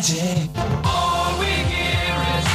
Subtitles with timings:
[0.00, 0.48] magic.
[0.84, 2.46] All we hear is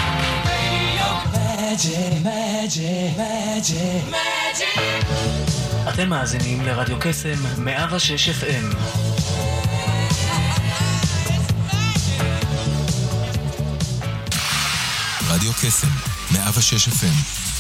[0.50, 5.90] radio magic, magic, magic, magic.
[5.90, 8.76] אתם מאזינים לרדיו קסם 106 FM.
[15.28, 15.88] רדיו קסם,
[16.32, 17.06] 106 FM,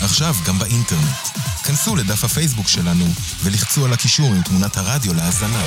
[0.01, 1.27] עכשיו גם באינטרנט.
[1.63, 3.05] כנסו לדף הפייסבוק שלנו
[3.43, 5.63] ולחצו על הקישור עם תמונת הרדיו להאזנה.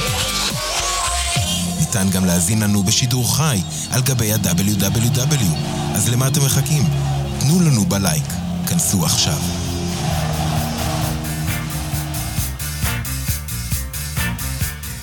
[1.89, 3.61] ניתן גם להזין לנו בשידור חי
[3.91, 5.45] על גבי ה-WW.
[5.95, 6.83] אז למה אתם מחכים?
[7.41, 8.25] תנו לנו בלייק.
[8.69, 9.39] כנסו עכשיו.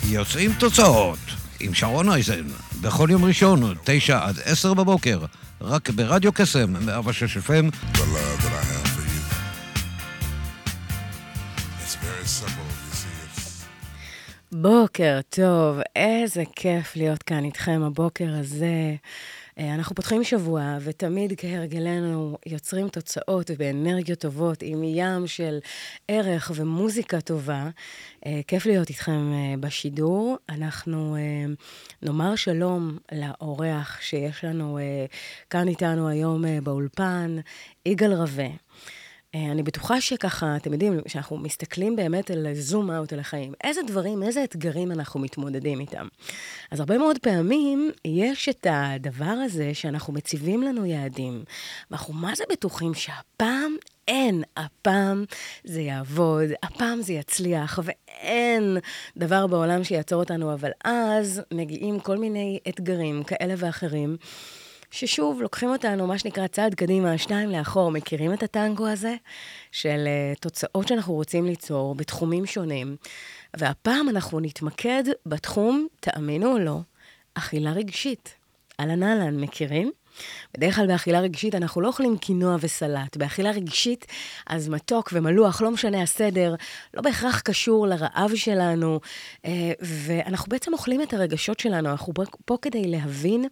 [0.04, 1.20] יוצאים תוצאות
[1.60, 2.48] עם שרון אייזן,
[2.82, 5.20] בכל יום ראשון, תשע עד עשר בבוקר,
[5.62, 7.76] רק ברדיו קסם, 106 FM.
[7.94, 8.35] the
[14.66, 18.96] בוקר טוב, איזה כיף להיות כאן איתכם הבוקר הזה.
[19.60, 25.60] אה, אנחנו פותחים שבוע, ותמיד כהרגלנו יוצרים תוצאות באנרגיות טובות, עם ים של
[26.08, 27.70] ערך ומוזיקה טובה.
[28.26, 30.38] אה, כיף להיות איתכם אה, בשידור.
[30.50, 31.18] אנחנו
[32.02, 34.80] נאמר שלום לאורח שיש לנו
[35.50, 37.38] כאן איתנו היום באולפן,
[37.86, 38.65] יגאל רווה.
[39.36, 43.82] אה, אני בטוחה שככה, אתם יודעים, כשאנחנו מסתכלים באמת על זום אאוט על החיים, איזה
[43.88, 46.08] דברים, איזה אתגרים אנחנו מתמודדים איתם.
[46.72, 51.44] אז הרבה מאוד פעמים יש את הדבר הזה שאנחנו מציבים לנו יעדים,
[51.92, 53.76] ואנחנו מה זה בטוחים שהפעם
[54.08, 55.26] אין, הפעם
[55.64, 58.78] זה יעבוד, הפעם זה יצליח, ואין
[59.18, 64.18] דבר בעולם שיעצור אותנו, אבל אז מגיעים כל מיני אתגרים כאלה ואחרים.
[64.96, 67.92] ששוב, לוקחים אותנו, מה שנקרא, צעד קדימה, שניים לאחור.
[67.92, 69.16] מכירים את הטנגו הזה?
[69.72, 72.96] של uh, תוצאות שאנחנו רוצים ליצור בתחומים שונים.
[73.58, 76.78] והפעם אנחנו נתמקד בתחום, תאמינו או לא,
[77.34, 78.36] אכילה רגשית.
[78.80, 79.92] אהלן אהלן, מכירים?
[80.58, 83.18] בדרך כלל באכילה רגשית אנחנו לא אוכלים קינוע וסלט.
[83.18, 84.06] באכילה רגשית,
[84.48, 86.56] אז מתוק ומלוח, לא משנה הסדר,
[86.94, 89.00] לא בהכרח קשור לרעב שלנו,
[89.46, 91.90] אה, ואנחנו בעצם אוכלים את הרגשות שלנו.
[91.90, 92.14] אנחנו
[92.46, 93.46] פה כדי להבין,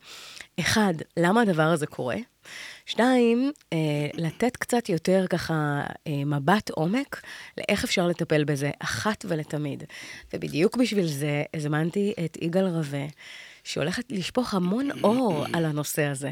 [0.60, 2.18] אחד, למה הדבר הזה קורה?
[2.86, 3.78] שתיים, אה,
[4.14, 7.22] לתת קצת יותר ככה אה, מבט עומק
[7.58, 9.84] לאיך אפשר לטפל בזה אחת ולתמיד.
[10.34, 13.06] ובדיוק בשביל זה הזמנתי את יגאל רווה,
[13.64, 16.30] שהולכת לשפוך המון אור על הנושא הזה.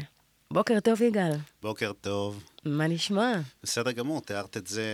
[0.52, 1.32] בוקר טוב, יגאל.
[1.62, 2.44] בוקר טוב.
[2.64, 3.32] מה נשמע?
[3.62, 4.84] בסדר גמור, תיארת את זה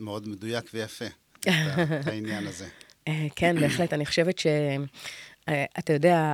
[0.00, 1.04] מאוד מדויק ויפה,
[1.40, 2.66] את העניין הזה.
[3.08, 3.92] אה, כן, בהחלט.
[3.92, 4.46] אני חושבת ש...
[5.78, 6.32] אתה יודע,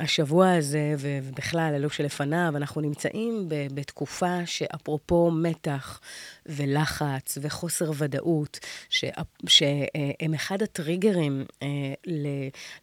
[0.00, 6.00] השבוע הזה, ובכלל, אלו שלפניו, אנחנו נמצאים בתקופה שאפרופו מתח
[6.46, 8.58] ולחץ וחוסר ודאות,
[9.48, 11.68] שהם אחד הטריגרים אה,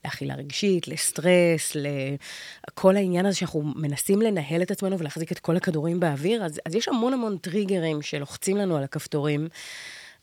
[0.05, 5.99] לאכילה רגשית, לסטרס, לכל העניין הזה שאנחנו מנסים לנהל את עצמנו ולהחזיק את כל הכדורים
[5.99, 9.47] באוויר, אז, אז יש המון המון טריגרים שלוחצים לנו על הכפתורים,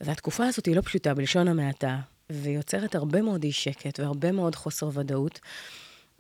[0.01, 1.99] והתקופה הזאת היא לא פשוטה, בלשון המעטה.
[2.31, 5.41] ויוצרת הרבה מאוד אי שקט והרבה מאוד חוסר ודאות.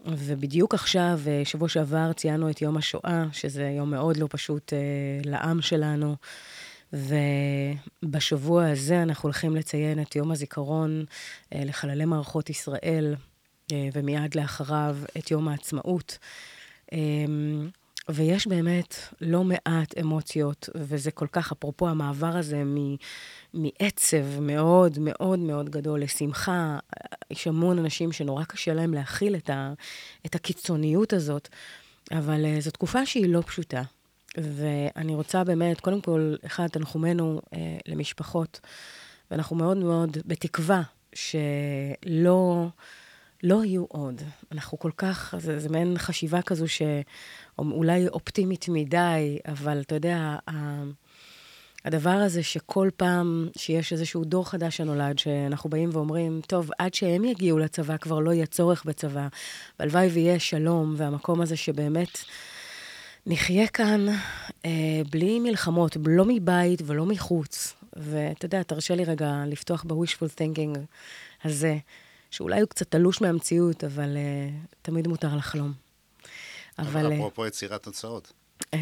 [0.06, 4.78] ובדיוק עכשיו, אה, שבוע שעבר, ציינו את יום השואה, שזה יום מאוד לא פשוט אה,
[5.24, 6.16] לעם שלנו.
[6.92, 11.04] ובשבוע הזה אנחנו הולכים לציין את יום הזיכרון
[11.54, 13.14] אה, לחללי מערכות ישראל,
[13.72, 16.18] אה, ומיד לאחריו את יום העצמאות.
[16.92, 16.98] אה,
[18.10, 22.96] ויש באמת לא מעט אמוציות, וזה כל כך, אפרופו המעבר הזה מ,
[23.54, 26.78] מעצב מאוד מאוד מאוד גדול לשמחה,
[27.30, 29.72] יש המון אנשים שנורא קשה להם להכיל את, ה,
[30.26, 31.48] את הקיצוניות הזאת,
[32.12, 33.82] אבל uh, זו תקופה שהיא לא פשוטה.
[34.38, 38.60] ואני רוצה באמת, קודם כל, אחד, תנחומינו uh, למשפחות,
[39.30, 40.82] ואנחנו מאוד מאוד בתקווה
[41.14, 42.68] שלא...
[43.42, 44.22] לא יהיו עוד.
[44.52, 50.84] אנחנו כל כך, זה, זה מעין חשיבה כזו שאולי אופטימית מדי, אבל אתה יודע, ה-
[51.84, 57.24] הדבר הזה שכל פעם שיש איזשהו דור חדש שנולד, שאנחנו באים ואומרים, טוב, עד שהם
[57.24, 59.28] יגיעו לצבא כבר לא יהיה צורך בצבא,
[59.80, 62.18] והלוואי ויהיה שלום, והמקום הזה שבאמת
[63.26, 64.06] נחיה כאן
[64.64, 67.74] אה, בלי מלחמות, לא מבית ולא מחוץ.
[67.96, 70.78] ואתה יודע, תרשה לי רגע לפתוח ב-wishful thinking
[71.44, 71.78] הזה.
[72.30, 75.72] שאולי הוא קצת תלוש מהמציאות, אבל uh, תמיד מותר לחלום.
[76.78, 77.12] אבל...
[77.12, 78.32] אה, אפרופו יצירת תוצאות.
[78.62, 78.76] uh,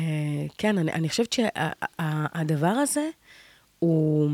[0.59, 3.09] כן, אני, אני חושבת שהדבר שה, הזה
[3.79, 4.31] הוא...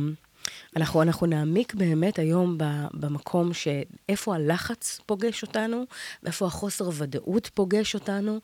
[0.77, 5.85] אנחנו, אנחנו נעמיק באמת היום ב, במקום שאיפה הלחץ פוגש אותנו,
[6.23, 8.41] ואיפה החוסר ודאות פוגש אותנו,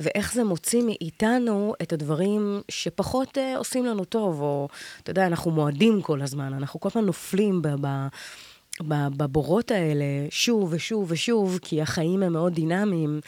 [0.00, 4.68] ואיך זה מוציא מאיתנו את הדברים שפחות uh, עושים לנו טוב, או,
[5.02, 7.68] אתה יודע, אנחנו מועדים כל הזמן, אנחנו כל הזמן נופלים ב...
[7.80, 8.06] ב
[8.86, 13.20] בבורות האלה שוב ושוב ושוב, כי החיים הם מאוד דינמיים,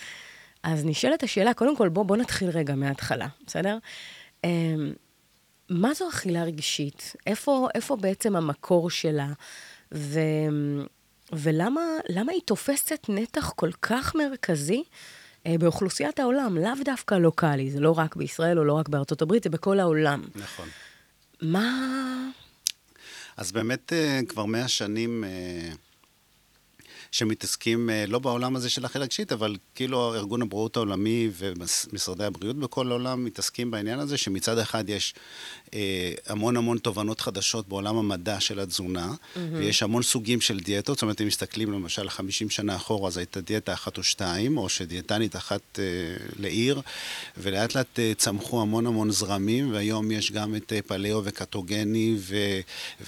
[0.63, 3.79] אז נשאלת השאלה, קודם כל, בוא, בוא נתחיל רגע מההתחלה, בסדר?
[4.45, 4.93] אמ,
[5.69, 7.17] מה זו אכילה רגשית?
[7.27, 9.29] איפה, איפה בעצם המקור שלה?
[9.95, 10.21] ו,
[11.33, 14.83] ולמה למה היא תופסת נתח כל כך מרכזי
[15.47, 16.59] אה, באוכלוסיית העולם?
[16.59, 20.25] לאו דווקא לוקאלי, זה לא רק בישראל או לא רק בארצות הברית, זה בכל העולם.
[20.35, 20.69] נכון.
[21.43, 22.31] מה...
[23.37, 25.73] אז באמת אה, כבר מאה שנים אה,
[27.11, 32.57] שמתעסקים אה, לא בעולם הזה של אכילה רגשית, אבל כאילו ארגון הבריאות העולמי ומשרדי הבריאות
[32.57, 35.15] בכל העולם מתעסקים בעניין הזה, שמצד אחד יש
[36.27, 39.39] המון המון תובנות חדשות בעולם המדע של התזונה, mm-hmm.
[39.53, 43.41] ויש המון סוגים של דיאטות, זאת אומרת, אם מסתכלים למשל 50 שנה אחורה, אז הייתה
[43.41, 45.85] דיאטה אחת או שתיים, או שדיאטנית אחת אה,
[46.39, 46.81] לעיר,
[47.39, 52.37] ולאט לאט אה, צמחו המון המון זרמים, והיום יש גם את אה, פלאו וקטוגני, ו,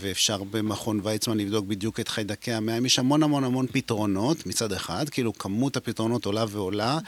[0.01, 5.09] ואפשר במכון ויצמן לבדוק בדיוק את חיידקי המים, יש המון המון המון פתרונות מצד אחד,
[5.09, 6.99] כאילו כמות הפתרונות עולה ועולה,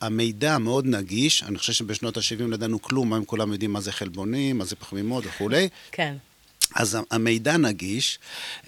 [0.00, 3.92] המידע מאוד נגיש, אני חושב שבשנות ה-70 לא ידענו כלום, הם כולם יודעים מה זה
[3.92, 5.68] חלבונים, מה זה פחמימות וכולי.
[5.92, 6.14] כן.
[6.74, 8.18] אז המידע נגיש,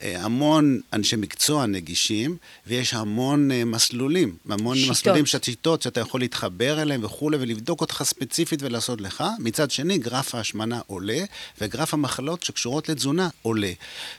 [0.02, 4.90] אה, המון אנשי מקצוע נגישים, ויש המון אה, מסלולים, המון שיטות.
[4.90, 9.24] מסלולים של שיטות שאתה יכול להתחבר אליהם וכולי, ולבדוק אותך ספציפית ולעשות לך.
[9.38, 11.24] מצד שני, גרף ההשמנה עולה,
[11.60, 13.72] וגרף המחלות שקשורות לתזונה עולה.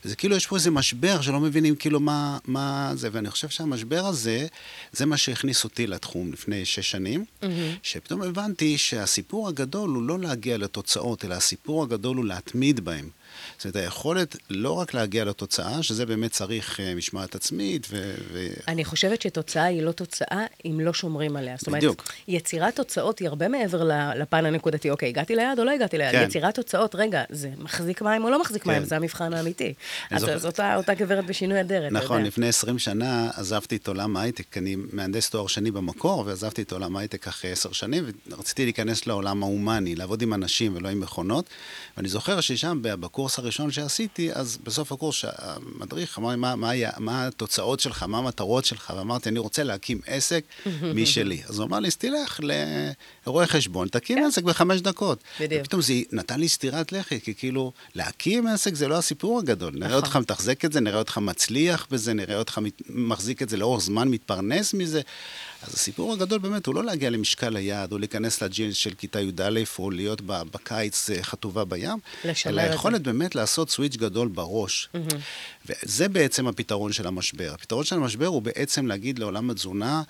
[0.04, 4.06] זה כאילו יש פה איזה משבר שלא מבינים כאילו מה, מה זה, ואני חושב שהמשבר
[4.06, 4.48] הזה,
[4.92, 7.46] זה מה שהכניס אותי לתחום לפני שש שנים, mm-hmm.
[7.84, 13.10] שפתאום הבנתי שהסיפור הגדול הוא לא להגיע לתוצאות, אלא הסיפור הגדול הוא להתמיד בהם.
[13.64, 18.14] זאת אומרת, היכולת לא רק להגיע לתוצאה, שזה באמת צריך uh, משמעת עצמית ו...
[18.32, 18.48] ו...
[18.68, 21.56] אני חושבת שתוצאה היא לא תוצאה אם לא שומרים עליה.
[21.58, 22.14] זאת אומרת, בדיוק.
[22.28, 23.84] יצירת תוצאות היא הרבה מעבר
[24.16, 24.90] לפן הנקודתי.
[24.90, 26.12] אוקיי, הגעתי ליעד או לא הגעתי ליעד?
[26.12, 26.24] כן.
[26.28, 28.70] יצירת תוצאות, רגע, זה מחזיק מים או לא מחזיק כן.
[28.70, 28.86] מים?
[28.86, 29.74] זה המבחן האמיתי.
[30.12, 30.38] אז זוכר...
[30.38, 34.76] זאת אותה, אותה גברת בשינוי אדרת, נכון, לפני 20 שנה עזבתי את עולם ההייטק, אני
[34.94, 39.96] מהנדס תואר שני במקור, ועזבתי את עולם ההייטק אחרי 10 שנים, ורציתי להיכנס לעולם ההומני,
[39.96, 41.46] לעבוד עם אנשים ולא עם מכונות.
[41.98, 47.28] ואני זוכר ששם, בקורס הראשון שעשיתי, אז בסוף הקורס המדריך אמר לי, מה, מה, מה
[47.28, 48.94] התוצאות שלך, מה המטרות שלך?
[48.98, 50.44] ואמרתי, אני רוצה להקים עסק
[50.96, 51.42] משלי.
[51.48, 52.40] אז הוא אמר לי, אז תלך
[53.26, 54.24] לרואה חשבון, תקים כן.
[54.24, 55.24] עסק בחמש דקות.
[55.40, 55.62] בדיוק.
[55.62, 59.74] ופתאום זה נתן לי סטירת לחי, כי כאילו, להקים עסק זה לא הסיפור הגדול.
[59.76, 60.22] נראה אותך נכון.
[60.22, 64.74] מתחזק את זה, נראה אותך מצליח בזה, נראה אותך מחזיק את זה לאורך זמן, מתפרנס
[64.74, 65.02] מזה.
[65.68, 69.60] אז הסיפור הגדול באמת הוא לא להגיע למשקל היעד, או להיכנס לג'ינס של כיתה י"א,
[69.80, 71.98] או להיות בקיץ אה, חטובה בים,
[72.46, 74.90] אלא היכולת באמת לעשות סוויץ' גדול בראש.
[74.96, 75.16] Mm-hmm.
[75.66, 77.52] וזה בעצם הפתרון של המשבר.
[77.54, 80.04] הפתרון של המשבר הוא בעצם להגיד לעולם התזונה,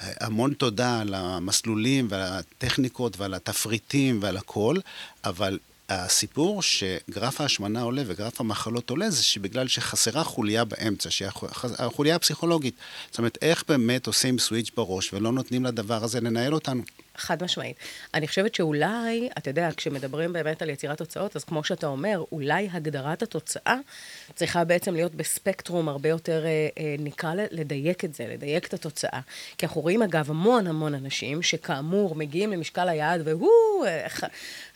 [0.00, 4.76] אה, המון תודה על המסלולים ועל הטכניקות ועל התפריטים ועל הכל,
[5.24, 5.58] אבל
[5.90, 11.28] הסיפור שגרף ההשמנה עולה וגרף המחלות עולה, זה שבגלל שחסרה חוליה באמצע, שהיא
[11.78, 12.74] החוליה הפסיכולוגית.
[13.10, 16.82] זאת אומרת, איך באמת עושים סוויץ' בראש ולא נותנים לדבר הזה לנהל אותנו?
[17.20, 17.76] חד משמעית.
[18.14, 22.68] אני חושבת שאולי, אתה יודע, כשמדברים באמת על יצירת תוצאות, אז כמו שאתה אומר, אולי
[22.72, 23.76] הגדרת התוצאה
[24.34, 29.20] צריכה בעצם להיות בספקטרום הרבה יותר, אה, אה, נקרא לדייק את זה, לדייק את התוצאה.
[29.58, 34.26] כי אנחנו רואים, אגב, המון המון אנשים שכאמור מגיעים למשקל היעד, והוא, איך,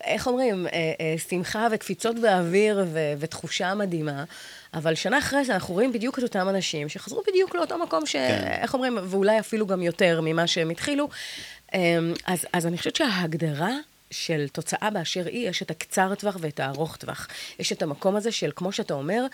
[0.04, 4.24] איך אומרים, אה, שמחה וקפיצות באוויר ו, ותחושה מדהימה.
[4.74, 8.12] אבל שנה אחרי זה אנחנו רואים בדיוק את אותם אנשים שחזרו בדיוק לאותו מקום, ש...
[8.16, 8.58] כן.
[8.62, 11.08] איך אומרים, ואולי אפילו גם יותר ממה שהם התחילו.
[11.74, 13.72] אמ, אז, אז אני חושבת שההגדרה
[14.10, 17.28] של תוצאה באשר היא, יש את הקצר טווח ואת הארוך טווח.
[17.58, 19.26] יש את המקום הזה של, כמו שאתה אומר,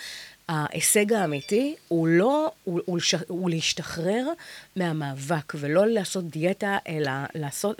[0.48, 4.28] ההישג האמיתי הוא לא, הוא, הוא, הוא להשתחרר
[4.76, 7.76] מהמאבק, ולא לעשות דיאטה, אלא לעשות,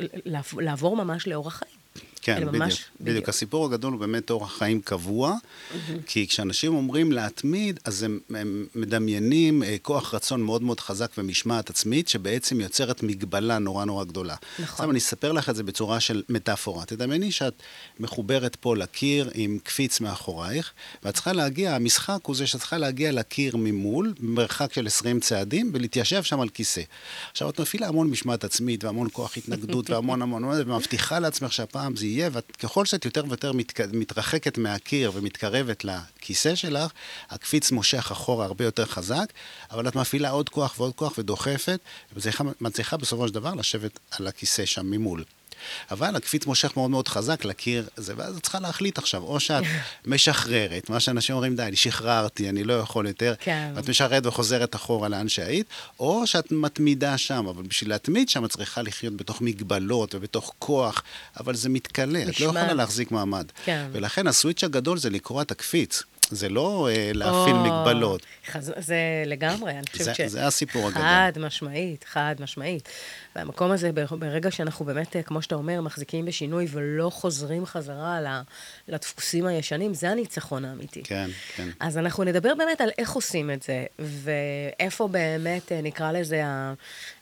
[0.59, 1.79] לעבור ממש לאורח חיים.
[2.22, 2.88] כן, בדיוק, ממש, בדיוק.
[3.00, 3.28] בדיוק.
[3.28, 5.76] הסיפור הגדול הוא באמת אורח חיים קבוע, mm-hmm.
[6.06, 11.70] כי כשאנשים אומרים להתמיד, אז הם, הם מדמיינים אה, כוח רצון מאוד מאוד חזק ומשמעת
[11.70, 14.34] עצמית, שבעצם יוצרת מגבלה נורא נורא גדולה.
[14.52, 14.64] נכון.
[14.64, 16.84] עכשיו אני אספר לך את זה בצורה של מטאפורה.
[16.84, 17.54] תדמייני שאת
[18.00, 20.72] מחוברת פה לקיר עם קפיץ מאחורייך,
[21.02, 25.70] ואת צריכה להגיע, המשחק הוא זה שאת צריכה להגיע לקיר ממול, במרחק של 20 צעדים,
[25.74, 26.82] ולהתיישב שם על כיסא.
[27.30, 32.06] עכשיו, את מפעילה המון משמעת עצמית והמון כוח התנגדות והמון המון, ומבטיחה לעצמך שהפעם זה
[32.11, 36.93] יהיה, וככל שאת יותר ויותר מת, מתרחקת מהקיר ומתקרבת לכיסא שלך,
[37.31, 39.33] הקפיץ מושך אחורה הרבה יותר חזק,
[39.71, 41.81] אבל את מפעילה עוד כוח ועוד כוח ודוחפת,
[42.17, 45.25] ומצליחה בסופו של דבר לשבת על הכיסא שם ממול.
[45.90, 49.64] אבל הקפיץ מושך מאוד מאוד חזק לקיר, זה, ואז את צריכה להחליט עכשיו, או שאת
[50.07, 53.73] משחררת, מה שאנשים אומרים, די, אני שחררתי, אני לא יכול יותר, כן.
[53.75, 55.67] ואת משחררת וחוזרת אחורה לאן שהיית,
[56.00, 61.02] או שאת מתמידה שם, אבל בשביל להתמיד שם את צריכה לחיות בתוך מגבלות ובתוך כוח,
[61.40, 63.47] אבל זה מתכלה, את לא יכולה להחזיק מעמד.
[63.64, 63.88] כן.
[63.93, 66.02] ולכן הסוויץ' הגדול זה לקרוע את הקפיץ.
[66.30, 68.22] זה לא אה, להפעיל או, מגבלות.
[68.46, 68.72] חז...
[68.76, 68.96] זה
[69.26, 70.20] לגמרי, אני חושבת ש...
[70.20, 71.02] זה הסיפור הגדול.
[71.02, 72.88] חד משמעית, חד משמעית.
[73.37, 78.42] והמקום הזה, בר- ברגע שאנחנו באמת, אה, כמו שאתה אומר, מחזיקים בשינוי ולא חוזרים חזרה
[78.88, 81.02] לדפוסים הישנים, זה הניצחון האמיתי.
[81.02, 81.68] כן, כן.
[81.80, 86.42] אז אנחנו נדבר באמת על איך עושים את זה, ואיפה באמת, אה, נקרא לזה,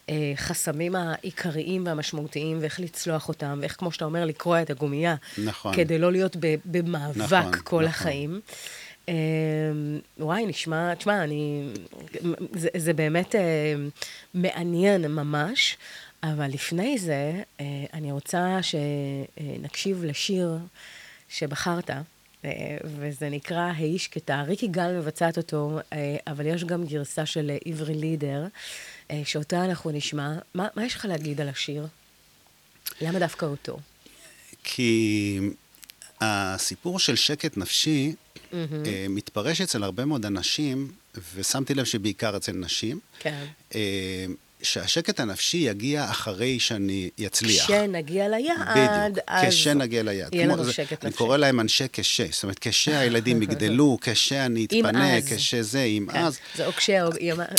[0.09, 5.15] החסמים העיקריים והמשמעותיים, ואיך לצלוח אותם, ואיך, כמו שאתה אומר, לקרוע את הגומייה.
[5.45, 5.75] נכון.
[5.77, 7.85] כדי לא להיות במאבק נכון, כל נכון.
[7.85, 8.41] החיים.
[9.09, 9.13] אה,
[10.19, 11.69] וואי, נשמע, תשמע, אני...
[12.53, 13.75] זה, זה באמת אה,
[14.35, 15.77] מעניין ממש,
[16.23, 20.59] אבל לפני זה, אה, אני רוצה שנקשיב לשיר
[21.29, 21.91] שבחרת,
[22.45, 24.43] אה, וזה נקרא "היי שקטה".
[24.43, 28.47] ריקי גל מבצעת אותו, אה, אבל יש גם גרסה של עברי לידר,
[29.11, 30.33] אה, שאותה אנחנו נשמע.
[30.55, 31.87] מה, מה יש לך להגיד על השיר?
[33.01, 33.79] למה דווקא אותו?
[34.65, 35.41] כי
[36.21, 38.15] הסיפור של שקט נפשי
[38.53, 40.93] אה, מתפרש אצל הרבה מאוד אנשים,
[41.35, 43.47] ושמתי לב שבעיקר אצל נשים, כן.
[44.63, 47.65] שהשקט הנפשי יגיע אחרי שאני אצליח.
[47.65, 50.35] כשנגיע ליעד, בדיוק, אז כשנגיע ליעד.
[50.35, 51.19] יהיה לנו שקט אני נפשי.
[51.19, 55.21] קורא להם אנשי קשה, זאת אומרת, כשהילדים יגדלו, כשאני אתפנה.
[55.21, 56.39] כשזה, אם כן, אז.
[56.57, 57.11] זה או כשה או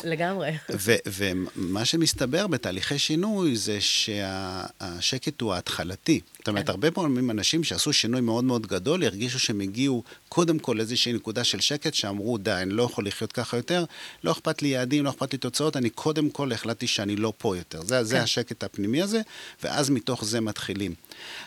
[0.03, 0.51] לגמרי.
[0.71, 6.21] ו- ומה שמסתבר בתהליכי שינוי זה שהשקט הוא ההתחלתי.
[6.37, 6.71] זאת אומרת, כן.
[6.71, 11.43] הרבה פעמים אנשים שעשו שינוי מאוד מאוד גדול, הרגישו שהם הגיעו קודם כל לאיזושהי נקודה
[11.43, 13.85] של שקט, שאמרו, די, אני לא יכול לחיות ככה יותר,
[14.23, 17.57] לא אכפת לי יעדים, לא אכפת לי תוצאות, אני קודם כל החלטתי שאני לא פה
[17.57, 17.81] יותר.
[17.81, 18.21] זה, זה כן.
[18.21, 19.21] השקט הפנימי הזה,
[19.63, 20.95] ואז מתוך זה מתחילים.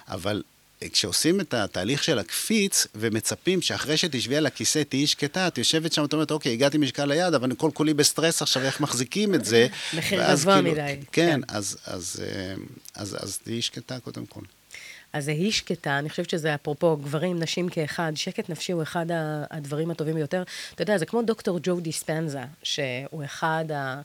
[0.09, 0.43] אבל...
[0.93, 6.05] כשעושים את התהליך של הקפיץ, ומצפים שאחרי שתשבי על הכיסא תהיי שקטה, את יושבת שם,
[6.05, 9.45] את אומרת, אוקיי, הגעתי משקל היד, אבל אני כל כולי בסטרס עכשיו, איך מחזיקים את
[9.45, 9.67] זה?
[9.99, 11.41] מחיר גבוה כאילו- מדי, כן, כן.
[11.49, 12.55] אז, אז, אה,
[12.95, 14.41] אז, אז תהיי שקטה קודם כל.
[15.13, 19.07] אז זה היא שקטה, אני חושבת שזה אפרופו גברים, נשים כאחד, שקט נפשי הוא אחד
[19.51, 20.43] הדברים הטובים ביותר.
[20.75, 24.01] אתה יודע, זה כמו דוקטור ג'ו דיספנזה, שהוא אחד ה...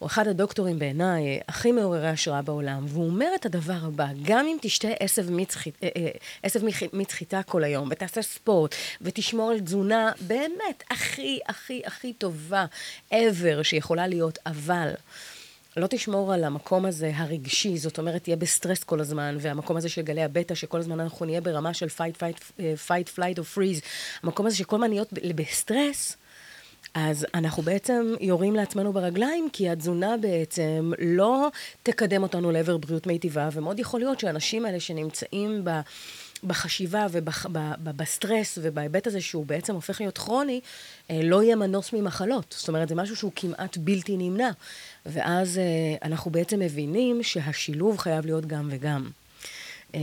[0.00, 4.56] הוא אחד הדוקטורים בעיניי הכי מעוררי השראה בעולם, והוא אומר את הדבר הבא, גם אם
[4.60, 6.10] תשתה עשב מיץ אה, אה,
[6.42, 6.60] עשב
[6.92, 12.66] מיץ חיטה כל היום, ותעשה ספורט, ותשמור על תזונה באמת הכי, הכי, הכי טובה
[13.12, 14.90] ever שיכולה להיות, אבל
[15.76, 20.02] לא תשמור על המקום הזה הרגשי, זאת אומרת, תהיה בסטרס כל הזמן, והמקום הזה של
[20.02, 23.84] גלי הבטא, שכל הזמן אנחנו נהיה ברמה של fight, fight, אה, fight, flight or freeze,
[24.22, 26.16] המקום הזה שכל הזמן להיות ב- בסטרס,
[26.94, 31.48] אז אנחנו בעצם יורים לעצמנו ברגליים, כי התזונה בעצם לא
[31.82, 35.70] תקדם אותנו לעבר בריאות מיטיבה, ומאוד יכול להיות שהאנשים האלה שנמצאים ב...
[36.44, 37.06] בחשיבה
[37.84, 40.60] ובסטרס ובהיבט הזה שהוא בעצם הופך להיות כרוני,
[41.10, 42.54] אה, לא יהיה מנוס ממחלות.
[42.58, 44.50] זאת אומרת, זה משהו שהוא כמעט בלתי נמנע.
[45.06, 49.08] ואז אה, אנחנו בעצם מבינים שהשילוב חייב להיות גם וגם.
[49.94, 50.00] אה,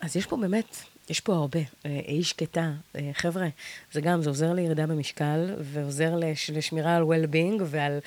[0.00, 0.76] אז יש פה באמת,
[1.10, 1.58] יש פה הרבה.
[1.86, 2.70] אה, אי שקטה.
[2.96, 3.46] אה, חבר'ה,
[3.92, 7.98] זה גם, זה עוזר לירידה במשקל, ועוזר לש, לשמירה על well-being ועל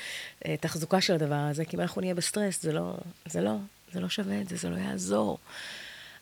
[0.45, 2.93] אה, תחזוקה של הדבר הזה, כי אם אנחנו נהיה בסטרס, זה לא,
[3.25, 3.55] זה לא,
[3.93, 5.37] זה לא שווה את זה, זה לא יעזור.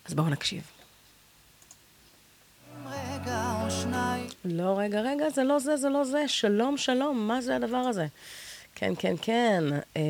[0.04, 0.62] אז בואו נקשיב.
[4.44, 6.28] לא, רגע, רגע, זה לא זה, זה לא זה.
[6.28, 8.06] שלום, שלום, מה זה הדבר הזה?
[8.74, 9.64] כן, כן, כן.
[9.96, 10.02] אה,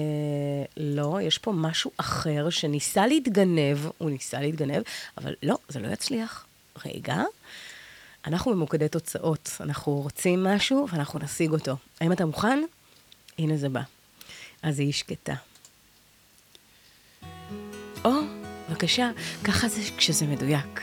[0.77, 4.83] לא, יש פה משהו אחר שניסה להתגנב, הוא ניסה להתגנב,
[5.19, 6.48] אבל לא, זה לא יצליח.
[6.87, 7.23] רגע,
[8.27, 9.51] אנחנו ממוקדי תוצאות.
[9.61, 11.77] אנחנו רוצים משהו ואנחנו נשיג אותו.
[12.01, 12.65] האם אתה מוכן?
[13.39, 13.83] הנה זה בא.
[14.63, 15.35] אז היא שקטה.
[18.05, 18.11] או,
[18.71, 19.11] בבקשה,
[19.45, 20.81] ככה זה כשזה מדויק.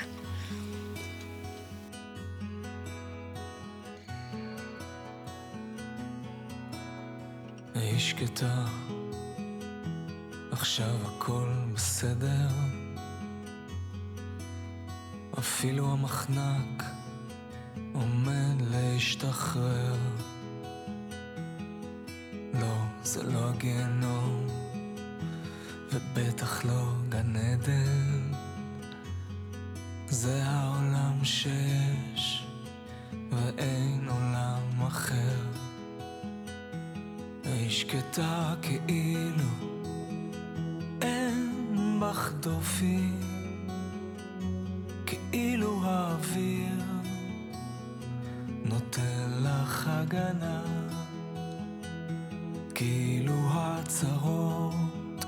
[7.75, 8.66] היי שקטה,
[10.52, 12.75] עכשיו הכל בסדר.
[15.39, 16.84] אפילו המחנק
[17.94, 19.96] עומד להשתחרר.
[22.54, 24.48] לא, זה לא הגיהנום,
[25.94, 28.32] ובטח לא גן עדן.
[30.08, 32.46] זה העולם שיש,
[33.32, 35.46] ואין עולם אחר.
[37.44, 39.50] היא שקטה כאילו
[41.01, 43.10] אין בך דופי,
[50.25, 50.62] הגנה,
[52.75, 55.25] כאילו הצרות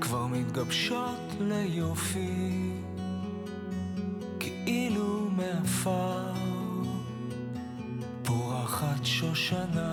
[0.00, 2.72] כבר מתגבשות ליופי,
[4.40, 6.32] כאילו מעפר
[8.22, 9.89] פורחת שושנה.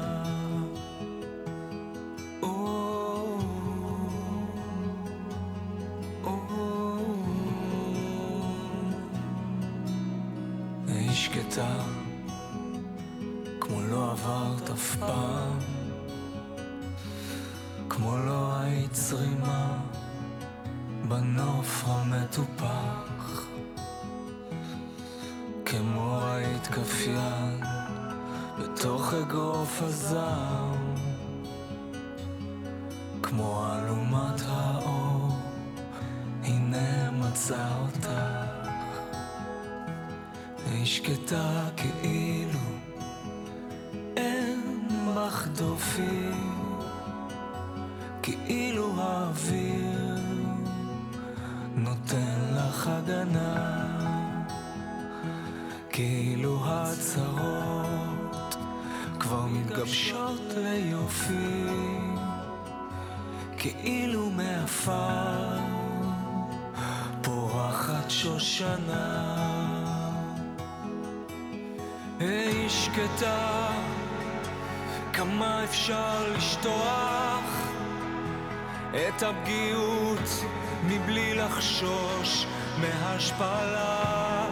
[17.98, 19.77] כמו לא היית צרימה
[21.08, 23.46] בנוף המטופח,
[25.66, 27.66] כמו היית כף יד
[28.60, 30.96] בתוך אגרוף הזעם,
[33.24, 35.30] כמו אלומת האור,
[36.44, 38.10] הנה מצא אותך.
[40.66, 42.26] היא שקטה כאילו
[68.22, 69.34] שושנה.
[72.20, 73.68] היי שקטה,
[75.14, 77.72] כמה אפשר לשטוח
[78.92, 80.30] את הפגיעות
[80.84, 82.46] מבלי לחשוש
[82.82, 84.46] מהשפלה.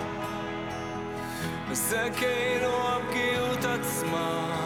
[1.70, 4.60] וזה כאילו הפגיעות עצמה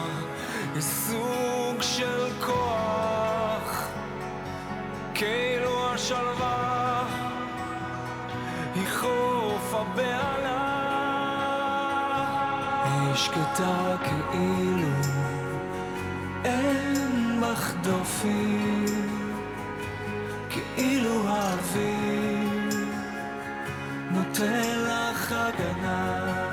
[0.74, 3.88] היא סוג של כוח,
[5.14, 6.69] כאילו השלווה
[9.00, 10.80] חוף הבהלה.
[12.84, 14.88] היא שקטה כאילו
[16.44, 18.84] אין בך דופים,
[20.50, 22.70] כאילו האוויר
[24.10, 26.52] נותן לך הגנה,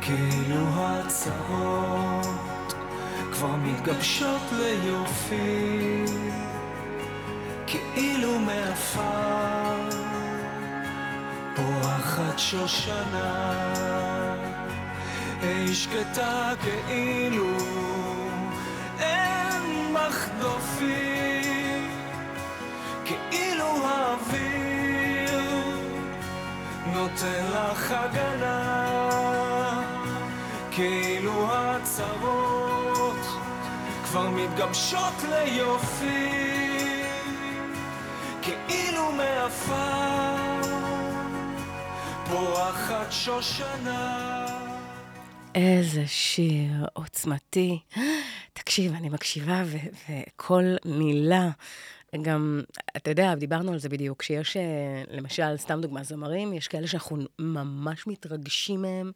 [0.00, 2.74] כאילו הצרות
[3.32, 6.04] כבר מתגבשות ליופי,
[7.66, 9.83] כאילו מעפר
[11.64, 13.64] פורחת שושנה.
[15.42, 17.56] היא שקטה כאילו
[19.00, 21.90] אין בך דופים,
[23.04, 25.40] כאילו האוויר
[26.92, 29.00] נותן לך הגנה,
[30.70, 33.26] כאילו הצרות
[34.04, 36.30] כבר מתגבשות ליופי,
[38.42, 40.43] כאילו מעפר
[42.34, 44.46] פורחת שושנה.
[45.54, 47.78] איזה שיר עוצמתי.
[48.52, 49.62] תקשיב, אני מקשיבה
[50.08, 51.50] וכל מילה,
[52.22, 52.60] גם,
[52.96, 54.62] אתה יודע, דיברנו על זה בדיוק, שיש, אה,
[55.10, 59.12] למשל, סתם דוגמה, זמרים, יש כאלה שאנחנו ממש מתרגשים מהם,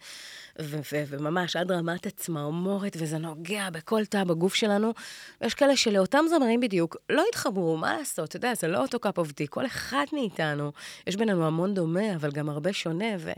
[0.58, 4.92] וממש עד רמת הצמרמורת, וזה נוגע בכל תא בגוף שלנו,
[5.40, 9.28] ויש כאלה שלאותם זמרים בדיוק לא התחברו, מה לעשות, אתה יודע, זה לא אותו of
[9.28, 10.72] tea, כל אחד מאיתנו,
[11.06, 13.32] יש בינינו המון דומה, אבל גם הרבה שונה, ו...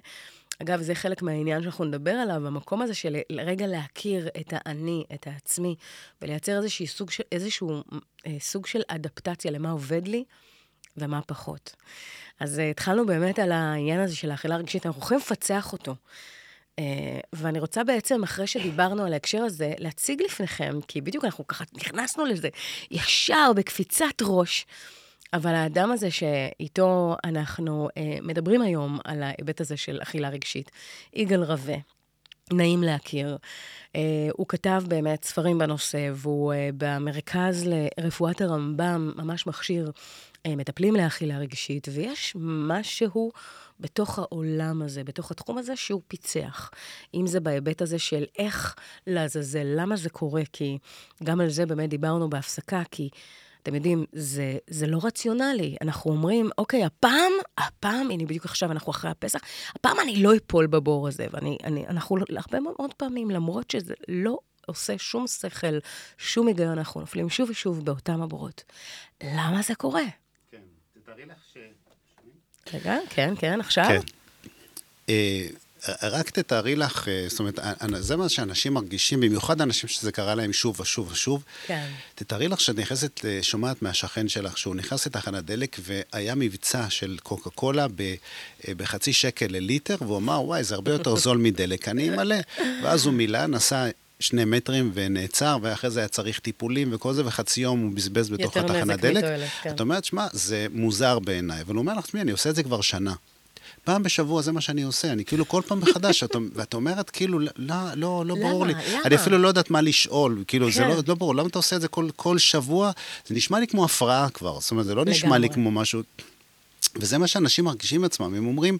[0.63, 5.27] אגב, זה חלק מהעניין שאנחנו נדבר עליו, המקום הזה של רגע להכיר את האני, את
[5.27, 5.77] העצמי,
[6.23, 7.83] ולייצר איזשהו סוג של, איזשהו,
[8.27, 10.25] אה, סוג של אדפטציה למה עובד לי
[10.97, 11.77] ומה פחות.
[12.41, 15.95] אז אה, התחלנו באמת על העניין הזה של האכילה הרגשית, אנחנו יכולים לפצח אותו.
[16.79, 21.65] אה, ואני רוצה בעצם, אחרי שדיברנו על ההקשר הזה, להציג לפניכם, כי בדיוק אנחנו ככה
[21.73, 22.49] נכנסנו לזה
[22.91, 24.67] ישר בקפיצת ראש.
[25.33, 30.71] אבל האדם הזה שאיתו אנחנו אה, מדברים היום על ההיבט הזה של אכילה רגשית,
[31.15, 31.77] יגאל רווה,
[32.53, 33.37] נעים להכיר.
[33.97, 39.91] אה, הוא כתב באמת ספרים בנושא, והוא אה, במרכז לרפואת הרמב"ם ממש מכשיר
[40.47, 43.33] אה, מטפלים לאכילה רגשית, ויש משהו
[43.81, 46.71] בתוך העולם הזה, בתוך התחום הזה, שהוא פיצח.
[47.15, 48.75] אם זה בהיבט הזה של איך
[49.07, 50.79] לעזאזל, למה זה קורה, כי
[51.25, 53.09] גם על זה באמת דיברנו בהפסקה, כי...
[53.63, 55.77] אתם יודעים, זה, זה לא רציונלי.
[55.83, 59.41] אנחנו אומרים, אוקיי, הפעם, הפעם, הנה בדיוק עכשיו אנחנו אחרי הפסח,
[59.77, 61.27] הפעם אני לא אפול בבור הזה.
[61.31, 65.79] ואני, אני, אנחנו הרבה מאוד פעמים, למרות שזה לא עושה שום שכל,
[66.19, 68.65] שום היגיון, אנחנו נופלים שוב ושוב באותם הבורות.
[69.23, 70.05] למה זה קורה?
[70.51, 70.59] כן,
[70.93, 71.57] תתארי לך ש...
[72.75, 73.87] רגע, כן, כן, עכשיו.
[75.07, 75.13] כן.
[75.89, 77.59] אה, רק תתארי לך, אה, זאת אומרת,
[77.99, 81.45] זה מה שאנשים מרגישים, במיוחד אנשים שזה קרה להם שוב ושוב ושוב.
[81.67, 81.87] כן.
[82.15, 87.17] תתארי לך שאת נכנסת, אה, שומעת מהשכן שלך, שהוא נכנס לתחנת דלק והיה מבצע של
[87.23, 87.87] קוקה קולה
[88.77, 92.37] בחצי שקל לליטר, והוא אמר, וואי, זה הרבה יותר זול מדלק, אני אמלא.
[92.83, 93.89] ואז הוא מילא, נסע
[94.21, 98.57] שני מטרים ונעצר, ואחרי זה היה צריך טיפולים וכל זה, וחצי יום הוא בזבז בתוך
[98.57, 99.17] התחנת דלק.
[99.17, 99.75] מתועלת, כן.
[99.75, 101.61] את אומרת, שמע, זה מוזר בעיניי.
[101.61, 103.15] אבל הוא אומר לך, תשמעי, אני עושה את זה כבר שנה.
[103.85, 107.39] פעם בשבוע זה מה שאני עושה, אני כאילו כל פעם מחדש, ואת, ואת אומרת, כאילו,
[107.39, 107.49] לא,
[107.95, 108.73] לא, לא ברור לי.
[108.73, 109.03] למה?
[109.05, 110.73] אני אפילו לא יודעת מה לשאול, כאילו, כן.
[110.73, 110.89] זה כן.
[110.89, 112.91] לא, לא ברור, למה אתה עושה את זה כל, כל שבוע?
[113.27, 115.55] זה נשמע לי כמו הפרעה כבר, זאת אומרת, זה לא נשמע לי לגמרי.
[115.55, 116.03] כמו משהו...
[116.97, 118.35] וזה מה שאנשים מרגישים עצמם.
[118.35, 118.79] הם אומרים,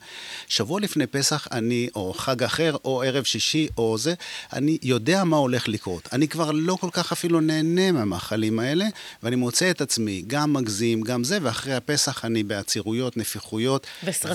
[0.49, 4.15] שבוע לפני פסח אני, או חג אחר, או ערב שישי, או זה,
[4.53, 6.09] אני יודע מה הולך לקרות.
[6.13, 8.87] אני כבר לא כל כך אפילו נהנה מהמאכלים האלה,
[9.23, 13.87] ואני מוצא את עצמי גם מגזים, גם זה, ואחרי הפסח אני בעצירויות, נפיחויות.
[14.05, 14.35] וסרטים.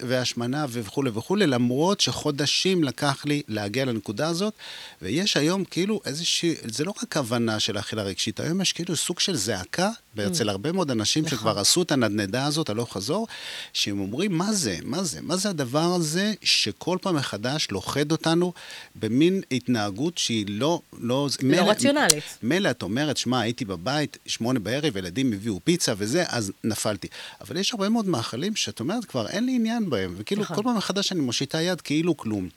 [0.00, 4.54] והשמנה וכולי וכולי, למרות שחודשים לקח לי להגיע לנקודה הזאת,
[5.02, 9.20] ויש היום כאילו איזושהי, זה לא רק הבנה של אכילה רגשית, היום יש כאילו סוג
[9.20, 9.90] של זעקה,
[10.26, 11.38] אצל הרבה מאוד אנשים נכון.
[11.38, 13.26] שכבר עשו את הנדנדה הזאת, הלוך חזור,
[13.72, 14.78] שהם אומרים, מה זה?
[14.84, 15.20] מה זה?
[15.22, 18.52] מה זה הדבר הזה שכל פעם מחדש לוכד אותנו
[18.94, 20.80] במין התנהגות שהיא לא...
[21.00, 22.24] לא, מילא- רציונלית.
[22.42, 27.08] מילא את אומרת, שמע, הייתי בבית, שמונה בערב, ילדים הביאו פיצה וזה, אז נפלתי.
[27.40, 30.56] אבל יש הרבה מאוד מאכלים שאת אומרת, כבר אין לי עניין בהם, וכאילו נכון.
[30.56, 32.48] כל פעם מחדש אני מושיטה יד כאילו כלום.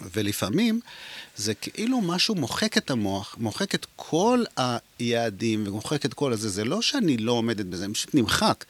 [0.00, 0.80] ולפעמים
[1.36, 6.48] זה כאילו משהו מוחק את המוח, מוחק את כל היעדים ומוחק את כל הזה.
[6.48, 8.64] זה לא שאני לא עומדת בזה, אני פשוט נמחק.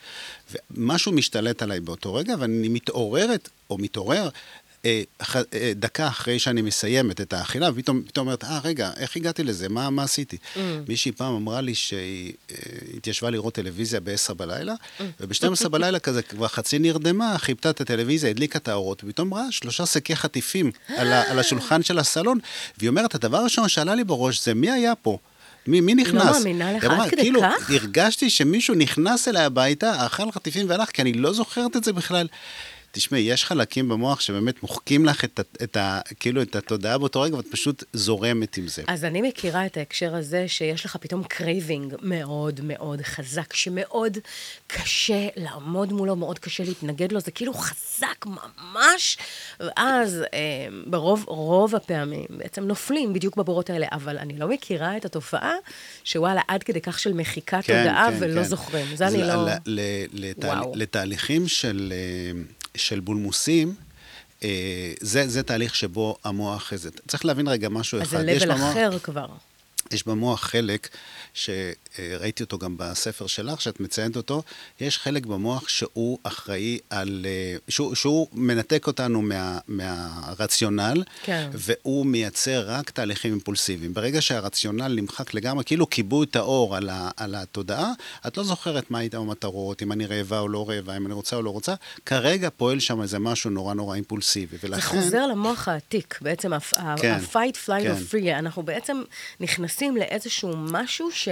[0.70, 4.28] ומשהו משתלט עליי באותו רגע, ואני מתעוררת, או מתעורר,
[5.76, 9.68] דקה אחרי שאני מסיימת את האכילה, פתאום אומרת, אה, רגע, איך הגעתי לזה?
[9.68, 10.36] מה, מה עשיתי?
[10.36, 10.58] Mm.
[10.88, 12.56] מישהי פעם אמרה לי שהיא אה,
[12.96, 15.02] התיישבה לראות טלוויזיה ב-10 בלילה, Mm.
[15.20, 19.86] וב-12 בלילה כזה כבר חצי נרדמה, חיפתה את הטלוויזיה, הדליקה את האורות, ופתאום ראה שלושה
[19.86, 22.38] שקי חטיפים על, על השולחן של הסלון,
[22.78, 25.18] והיא אומרת, הדבר הראשון שעלה לי בראש זה מי היה פה?
[25.66, 26.38] מי, מי נכנס?
[26.38, 27.70] מאמינה לך, עד כדי כאילו, כך?
[27.70, 32.26] הרגשתי שמישהו נכנס אליי הביתה, אכל חטיפים והלך, כי אני לא זוכרת את זה בכלל.
[32.94, 37.20] תשמעי, יש חלקים במוח שבאמת מוחקים לך את, ה- את, ה, כאילו, את התודעה באותו
[37.20, 38.82] רגע, ואת פשוט זורמת עם זה.
[38.86, 44.18] אז אני מכירה את ההקשר הזה שיש לך פתאום craving מאוד מאוד חזק, שמאוד
[44.66, 49.18] קשה לעמוד מולו, מאוד קשה להתנגד לו, זה כאילו חזק ממש,
[49.60, 50.38] ואז אה,
[50.86, 55.52] ברוב רוב הפעמים בעצם נופלים בדיוק בבורות האלה, אבל אני לא מכירה את התופעה
[56.04, 58.96] שוואלה, עד כדי כך של מחיקת תודעה ולא זוכרים.
[58.96, 59.46] זה אני לא...
[59.66, 60.32] ל- ל-.
[60.74, 62.40] לתהליכים של, אה,
[62.76, 63.74] של בולמוסים,
[64.44, 64.48] אה,
[65.00, 66.72] זה, זה תהליך שבו המוח...
[66.74, 68.20] זה, צריך להבין רגע משהו אז אחד.
[68.24, 69.26] זה יש לבל במוח- אחר כבר.
[69.90, 70.88] יש במוח חלק,
[71.96, 74.42] שראיתי אותו גם בספר שלך, שאת מציינת אותו,
[74.80, 77.26] יש חלק במוח שהוא אחראי על...
[77.28, 81.50] אה, שהוא, שהוא מנתק אותנו מה, מהרציונל, כן.
[81.52, 83.94] והוא מייצר רק תהליכים אימפולסיביים.
[83.94, 87.92] ברגע שהרציונל נמחק לגמרי, כאילו כיבו את האור על, ה, על התודעה,
[88.26, 91.36] את לא זוכרת מה הייתה המטרות, אם אני רעבה או לא רעבה, אם אני רוצה
[91.36, 91.74] או לא רוצה,
[92.06, 94.56] כרגע פועל שם איזה משהו נורא נורא אימפולסיבי.
[94.58, 94.80] זה ולכן...
[94.80, 97.94] חוזר למוח העתיק, בעצם כן, ה-fight, flight כן.
[97.94, 98.38] or free.
[98.38, 99.02] אנחנו בעצם
[99.40, 101.28] נכנסים לאיזשהו משהו ש...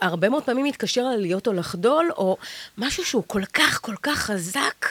[0.00, 2.36] הרבה מאוד פעמים מתקשר על להיות או לחדול, או
[2.78, 4.86] משהו שהוא כל כך, כל כך חזק,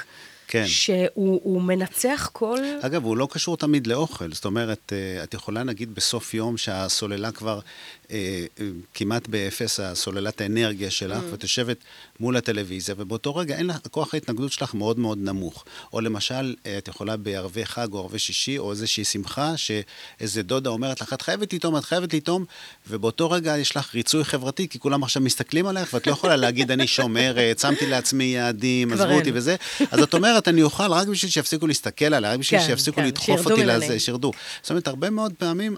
[0.47, 0.67] כן.
[0.67, 2.59] שהוא הוא מנצח כל...
[2.81, 4.31] אגב, הוא לא קשור תמיד לאוכל.
[4.33, 7.59] זאת אומרת, אה, את יכולה נגיד בסוף יום שהסוללה כבר
[8.93, 11.31] כמעט באפס, הסוללת האנרגיה שלך, Mm.
[11.31, 11.77] ואת יושבת
[12.19, 15.65] מול הטלוויזיה, ובאותו רגע אין לך, כוח ההתנגדות שלך מאוד מאוד נמוך.
[15.93, 20.69] או למשל, אה, את יכולה בערבי חג או ערבי שישי, או איזושהי שמחה, שאיזה דודה
[20.69, 22.45] אומרת לך, את חייבת לטעום, את חייבת לטעום,
[22.89, 26.71] ובאותו רגע יש לך ריצוי חברתי, כי כולם עכשיו מסתכלים עליך, ואת לא יכולה להגיד,
[26.71, 29.31] אני שומרת, שמתי לעצמי יעדים, עזבו אותי.
[29.33, 29.55] וזה.
[29.91, 33.05] אז את אומרת, אני אוכל רק בשביל שיפסיקו להסתכל עליי, רק בשביל כן, שיפסיקו כן,
[33.05, 33.65] לדחוף אותי.
[33.65, 34.31] לזה, שירדו.
[34.61, 35.75] זאת אומרת, הרבה מאוד פעמים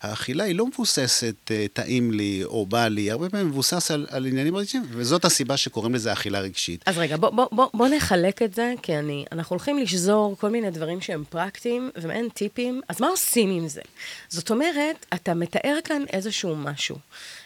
[0.00, 4.26] האכילה היא לא מבוססת אה, טעים לי או בא לי, הרבה פעמים מבוסס על, על
[4.26, 6.82] עניינים רגשיים, וזאת הסיבה שקוראים לזה אכילה רגשית.
[6.86, 10.50] אז רגע, בוא, בוא, בוא, בוא נחלק את זה, כי אני, אנחנו הולכים לשזור כל
[10.50, 13.80] מיני דברים שהם פרקטיים ומעין טיפים, אז מה עושים עם זה?
[14.28, 16.96] זאת אומרת, אתה מתאר כאן איזשהו משהו,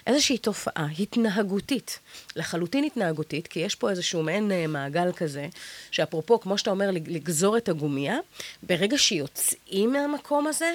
[0.07, 1.99] איזושהי תופעה התנהגותית,
[2.37, 5.47] לחלוטין התנהגותית, כי יש פה איזשהו מעין אה, מעגל כזה,
[5.91, 8.17] שאפרופו, כמו שאתה אומר, לג- לגזור את הגומייה,
[8.63, 10.73] ברגע שיוצאים מהמקום הזה,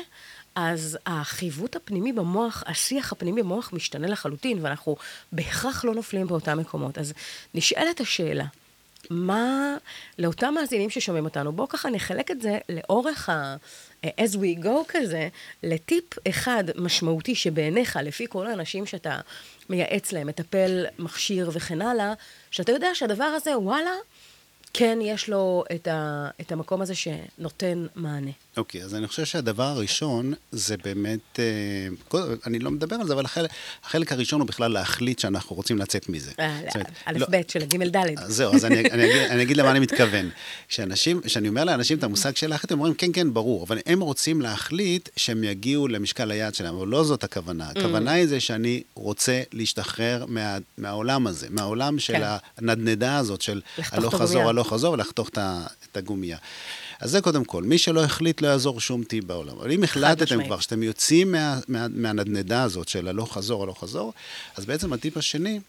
[0.56, 4.96] אז החיווט הפנימי במוח, השיח הפנימי במוח משתנה לחלוטין, ואנחנו
[5.32, 6.98] בהכרח לא נופלים באותם מקומות.
[6.98, 7.14] אז
[7.54, 8.46] נשאלת השאלה,
[9.10, 9.78] מה,
[10.20, 13.56] לאותם מאזינים ששומעים אותנו, בואו ככה נחלק את זה לאורך ה...
[14.06, 15.30] as we go כזה,
[15.64, 19.20] לטיפ אחד משמעותי שבעיניך, לפי כל האנשים שאתה
[19.70, 22.14] מייעץ להם, מטפל, מכשיר וכן הלאה,
[22.52, 23.92] שאתה יודע שהדבר הזה, וואלה,
[24.74, 28.32] כן יש לו את, ה, את המקום הזה שנותן מענה.
[28.58, 31.44] אוקיי, אז אני חושב שהדבר הראשון זה באמת, אה,
[32.08, 33.50] קודם- אני לא מדבר על זה, אבל החלק,
[33.84, 36.32] החלק הראשון הוא בכלל להחליט שאנחנו רוצים לצאת מזה.
[36.40, 36.60] אה,
[37.06, 37.98] א' לא- ב' של הג' ד'.
[38.18, 40.30] אז זהו, אז אני, אני, אגיד, אני אגיד למה אני מתכוון.
[40.68, 44.02] כשאנשים, כשאני אומר לאנשים את המושג של להחליט, הם אומרים, כן, כן, ברור, אבל הם
[44.02, 47.70] רוצים להחליט שהם יגיעו למשקל היעד שלהם, אבל לא זאת הכוונה.
[47.72, 47.80] Mm.
[47.80, 52.24] הכוונה היא זה שאני רוצה להשתחרר מה, מהעולם הזה, מהעולם של כן.
[52.58, 54.50] הנדנדה הזאת, של הלוך חזור, הגומייה.
[54.62, 56.38] הלוך חזור, ולחתוך את הגומייה.
[57.00, 59.58] אז זה קודם כל, מי שלא החליט לא יעזור שום טיפ בעולם.
[59.58, 60.46] אבל אם החלטתם.
[60.46, 64.14] כבר שאתם יוצאים מה, מה, מהנדנדה הזאת של הלוך חזור, הלוך חזור,
[64.56, 65.60] אז בעצם הטיפ השני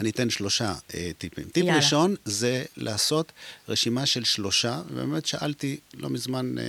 [0.00, 1.44] אני אתן שלושה אה, טיפים.
[1.44, 1.76] טיפ יאללה.
[1.76, 3.32] ראשון זה לעשות
[3.68, 6.64] רשימה של שלושה, ובאמת שאלתי לא מזמן אה,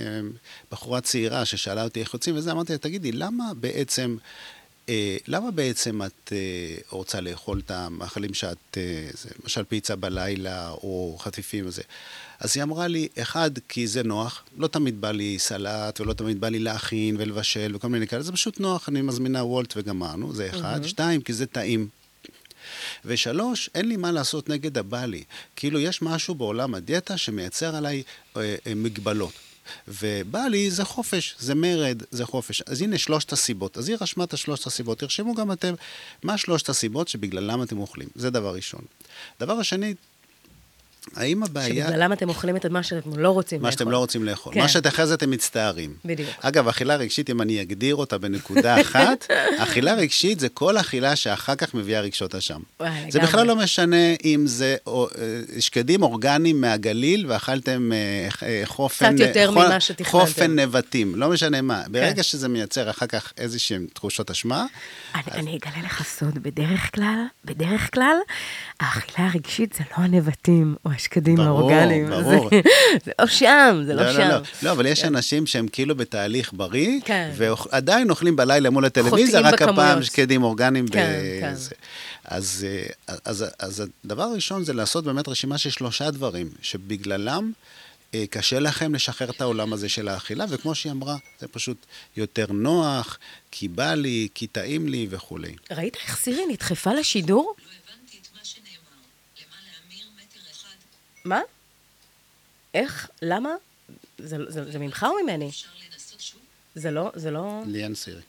[0.72, 4.16] בחורה צעירה ששאלה אותי איך יוצאים, וזה אמרתי לה, תגידי, למה בעצם...
[4.88, 9.08] אה, למה בעצם את אה, רוצה לאכול את המאכלים שאת, אה,
[9.42, 11.82] למשל פיצה בלילה או חטיפים וזה?
[12.40, 16.40] אז היא אמרה לי, אחד, כי זה נוח, לא תמיד בא לי סלט ולא תמיד
[16.40, 20.50] בא לי להכין ולבשל וכל מיני כאלה, זה פשוט נוח, אני מזמינה וולט וגמרנו, זה
[20.50, 20.84] אחד.
[20.84, 20.88] Mm-hmm.
[20.88, 21.88] שתיים, כי זה טעים.
[23.04, 25.24] ושלוש, אין לי מה לעשות נגד הבעלי.
[25.56, 28.02] כאילו, יש משהו בעולם הדיאטה שמייצר עליי
[28.36, 29.32] אה, אה, מגבלות.
[29.88, 32.62] ובא לי זה חופש, זה מרד, זה חופש.
[32.62, 33.78] אז הנה שלושת הסיבות.
[33.78, 34.98] אז היא רשמה את השלושת הסיבות.
[34.98, 35.74] תרשמו גם אתם
[36.22, 38.08] מה שלושת הסיבות שבגללם אתם אוכלים.
[38.14, 38.80] זה דבר ראשון.
[39.40, 39.94] דבר השני,
[41.16, 41.86] האם הבעיה...
[41.86, 43.78] שבגללם אתם אוכלים את מה שאתם לא רוצים מה לאכול.
[43.78, 44.54] שאתם לא רוצים לאכול.
[44.54, 44.60] כן.
[44.60, 45.94] מה שאחרי זה אתם מצטערים.
[46.04, 46.30] בדיוק.
[46.40, 49.26] אגב, אכילה רגשית, אם אני אגדיר אותה בנקודה אחת,
[49.58, 52.60] אכילה רגשית זה כל אכילה שאחר כך מביאה רגשות אשם.
[53.08, 53.20] זה.
[53.20, 59.16] בכלל לא משנה אם זה או, אה, שקדים אורגניים מהגליל ואכלתם אה, אה, חופן...
[59.16, 60.10] קצת יותר חו- ממה שתכננתם.
[60.10, 61.82] חופן נבטים, לא משנה מה.
[61.88, 64.66] ברגע שזה מייצר אחר כך איזשהן תחושות אשמה,
[65.14, 68.16] אני, אני אגלה לך סוד, בדרך כלל, בדרך כלל,
[68.80, 72.10] האכילה הרגשית זה לא הנבטים או השקדים ברור, האורגניים.
[72.10, 72.50] ברור.
[72.50, 72.60] זה,
[73.04, 74.18] זה לא שם, זה לא, לא, שם.
[74.18, 77.30] לא, לא, לא, אבל יש אנשים שהם כאילו בתהליך בריא, כן.
[77.36, 80.04] ועדיין אוכלים בלילה מול הטלוויזיה, רק הפעם בכמויות.
[80.04, 80.88] שקדים אורגניים.
[80.88, 81.52] כן, כן.
[81.52, 81.74] בזה.
[82.24, 87.52] אז, אה, אז, אז הדבר הראשון זה לעשות באמת רשימה של שלושה דברים, שבגללם
[88.14, 92.46] אה, קשה לכם לשחרר את העולם הזה של האכילה, וכמו שהיא אמרה, זה פשוט יותר
[92.52, 93.18] נוח,
[93.50, 95.54] כי בא לי, כי טעים לי וכולי.
[95.70, 97.54] ראית איך סירי נדחפה לשידור?
[97.58, 99.00] לא הבנתי את מה שנאמר.
[99.40, 100.76] למה להמיר מטר אחד
[101.24, 101.40] מה?
[102.74, 103.08] איך?
[103.22, 103.50] למה?
[104.18, 105.50] זה, זה, זה ממך או ממני?
[106.74, 107.62] זה לא, זה לא...
[107.66, 108.20] ליאן סירי.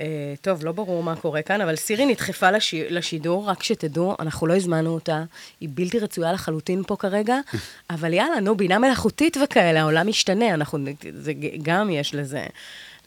[0.00, 2.74] אה, טוב, לא ברור מה קורה כאן, אבל סירי נדחפה לש...
[2.74, 5.24] לשידור, רק שתדעו, אנחנו לא הזמנו אותה,
[5.60, 7.36] היא בלתי רצויה לחלוטין פה כרגע,
[7.90, 10.78] אבל יאללה, נו, בינה מלאכותית וכאלה, העולם משתנה, אנחנו,
[11.14, 12.46] זה גם יש לזה,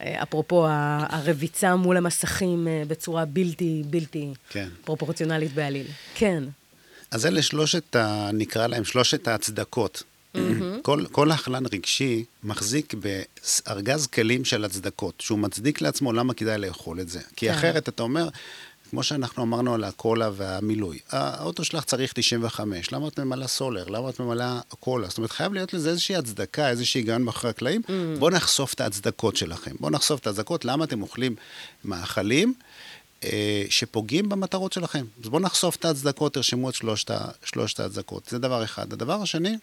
[0.00, 4.68] אה, אפרופו הרביצה מול המסכים אה, בצורה בלתי, בלתי כן.
[4.84, 5.86] פרופורציונלית בעליל.
[6.14, 6.44] כן.
[7.14, 10.02] אז אלה שלושת, ה, נקרא להם שלושת ההצדקות.
[10.82, 17.00] כל, כל אכלן רגשי מחזיק בארגז כלים של הצדקות, שהוא מצדיק לעצמו למה כדאי לאכול
[17.00, 17.20] את זה.
[17.36, 17.54] כי כן.
[17.54, 18.28] אחרת אתה אומר,
[18.90, 23.88] כמו שאנחנו אמרנו על הקולה והמילוי, האוטו שלך צריך 95, למה את ממלאה סולר?
[23.88, 25.08] למה את ממלאה קולה?
[25.08, 27.82] זאת אומרת, חייב להיות לזה איזושהי הצדקה, איזושהי היגיון מאחורי הקלעים.
[28.18, 29.72] בואו נחשוף את ההצדקות שלכם.
[29.80, 31.36] בואו נחשוף את ההצדקות, למה אתם אוכלים
[31.84, 32.54] מאכלים.
[33.24, 35.04] אה, שפוגעים במטרות שלכם.
[35.22, 37.10] אז בואו נחשוף את ההצדקות, תרשמו את שלושת,
[37.44, 38.28] שלושת ההצדקות.
[38.30, 38.92] זה דבר אחד.
[38.92, 39.56] הדבר השני,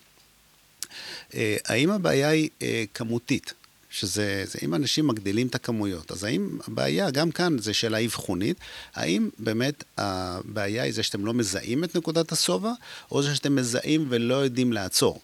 [1.34, 3.54] אה, האם הבעיה היא אה, כמותית?
[3.93, 8.58] שזה, זה, אם אנשים מגדילים את הכמויות, אז האם הבעיה, גם כאן זו שאלה אבחונית,
[8.95, 12.71] האם באמת הבעיה היא זה שאתם לא מזהים את נקודת השובע,
[13.12, 15.19] או זה שאתם מזהים ולא יודעים לעצור?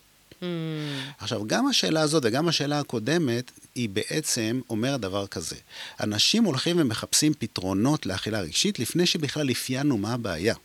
[1.17, 5.56] עכשיו, גם השאלה הזאת וגם השאלה הקודמת, היא בעצם אומרת דבר כזה.
[6.00, 10.56] אנשים הולכים ומחפשים פתרונות לאכילה רגשית לפני שבכלל אפיינו מה הבעיה.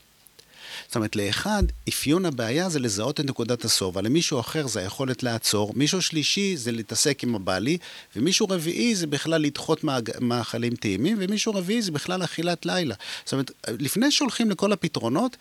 [0.86, 5.72] זאת אומרת, לאחד, אפיון הבעיה זה לזהות את נקודת השובע, למישהו אחר זה היכולת לעצור,
[5.76, 7.78] מישהו שלישי זה להתעסק עם הבעלי,
[8.16, 9.84] ומישהו רביעי זה בכלל לדחות
[10.20, 12.94] מאכלים טעימים, ומישהו רביעי זה בכלל אכילת לילה.
[13.24, 15.36] זאת אומרת, לפני שהולכים לכל הפתרונות,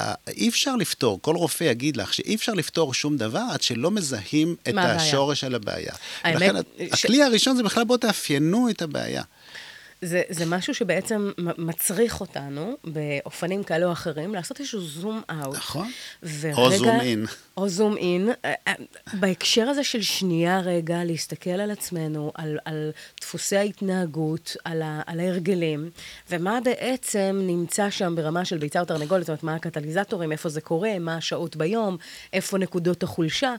[0.00, 3.90] אה, אי אפשר לפתור, כל רופא יגיד לך שאי אפשר לפתור שום דבר עד שלא
[3.90, 4.96] מזהים את הבעיה?
[4.96, 5.92] השורש של הבעיה.
[6.22, 6.56] האמת, לכן,
[6.96, 9.22] ש- הכלי הראשון זה בכלל בואו תאפיינו את הבעיה.
[10.02, 15.56] זה, זה משהו שבעצם מצריך אותנו, באופנים כאלה או אחרים, לעשות איזשהו זום אאוט.
[15.56, 15.90] נכון.
[16.22, 17.26] ורגע, או זום אין.
[17.56, 18.30] או זום אין.
[18.44, 18.72] אה, אה,
[19.12, 25.20] בהקשר הזה של שנייה רגע, להסתכל על עצמנו, על, על דפוסי ההתנהגות, על, ה, על
[25.20, 25.90] ההרגלים,
[26.30, 30.60] ומה בעצם נמצא שם ברמה של ביצה או תרנגולת, זאת אומרת, מה הקטליזטורים, איפה זה
[30.60, 31.96] קורה, מה השעות ביום,
[32.32, 33.54] איפה נקודות החולשה.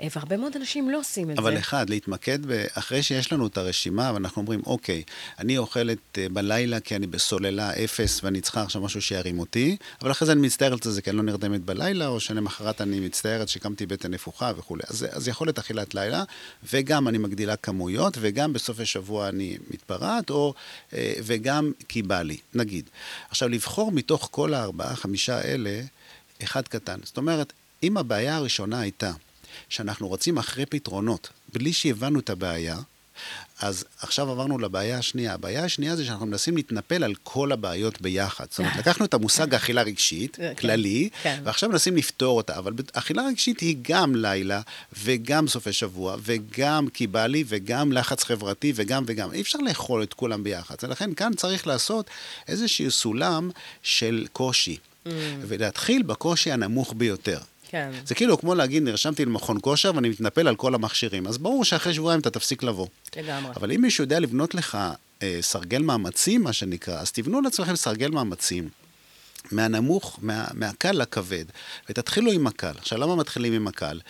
[0.00, 1.58] והרבה מאוד אנשים לא עושים את אבל זה.
[1.58, 2.38] אחד, להתמקד.
[2.72, 5.02] אחרי שיש לנו את הרשימה, ואנחנו אומרים, אוקיי,
[5.38, 10.10] אני אוכלת אה, בלילה כי אני בסוללה אפס ואני צריכה עכשיו משהו שירים אותי, אבל
[10.10, 13.48] אחרי זה אני מצטערת על זה כי אני לא נרדמת בלילה, או שלמחרת אני מצטערת
[13.48, 14.82] שקמתי בטן נפוחה וכולי.
[14.88, 16.24] אז, אז יכול להיות אכילת לילה,
[16.72, 20.54] וגם אני מגדילה כמויות, וגם בסוף השבוע אני מתפרעת, או,
[20.92, 22.90] אה, וגם כי בא לי, נגיד.
[23.30, 25.80] עכשיו, לבחור מתוך כל הארבעה, חמישה האלה,
[26.42, 26.98] אחד קטן.
[27.02, 29.12] זאת אומרת, אם הבעיה הראשונה הייתה
[29.68, 32.76] שאנחנו רצים אחרי פתרונות, בלי שהבנו את הבעיה,
[33.60, 35.34] אז עכשיו עברנו לבעיה השנייה.
[35.34, 38.46] הבעיה השנייה זה שאנחנו מנסים להתנפל על כל הבעיות ביחד.
[38.50, 41.40] זאת אומרת, לקחנו את המושג האכילה רגשית, כן, כללי, כן.
[41.44, 42.58] ועכשיו מנסים לפתור אותה.
[42.58, 44.60] אבל אכילה רגשית היא גם לילה,
[45.04, 49.32] וגם סופי שבוע, וגם כי בא לי, וגם לחץ חברתי, וגם וגם.
[49.32, 50.74] אי אפשר לאכול את כולם ביחד.
[50.82, 52.06] ולכן כאן צריך לעשות
[52.48, 53.50] איזשהו סולם
[53.82, 54.76] של קושי.
[55.40, 57.38] ולהתחיל בקושי הנמוך ביותר.
[57.68, 57.90] כן.
[58.06, 61.26] זה כאילו כמו להגיד, נרשמתי למכון כושר ואני מתנפל על כל המכשירים.
[61.26, 62.86] אז ברור שאחרי שבועיים אתה תפסיק לבוא.
[63.16, 63.52] לגמרי.
[63.56, 64.78] אבל אם מישהו יודע לבנות לך
[65.22, 68.68] אה, סרגל מאמצים, מה שנקרא, אז תבנו לעצמכם סרגל מאמצים.
[69.52, 71.44] מהנמוך, מה, מהקל לכבד,
[71.90, 72.72] ותתחילו עם הקל.
[72.78, 74.00] עכשיו, למה מתחילים עם הקל?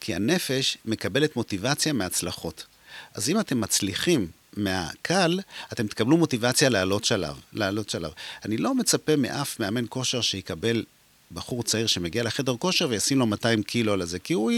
[0.00, 2.66] כי הנפש מקבלת מוטיבציה מהצלחות.
[3.14, 5.40] אז אם אתם מצליחים מהקל,
[5.72, 8.10] אתם תקבלו מוטיבציה לעלות שלב, לעלות שלב.
[8.44, 10.84] אני לא מצפה מאף מאמן כושר שיקבל
[11.34, 14.52] בחור צעיר שמגיע לחדר כושר וישים לו 200 קילו על הזה, כי הוא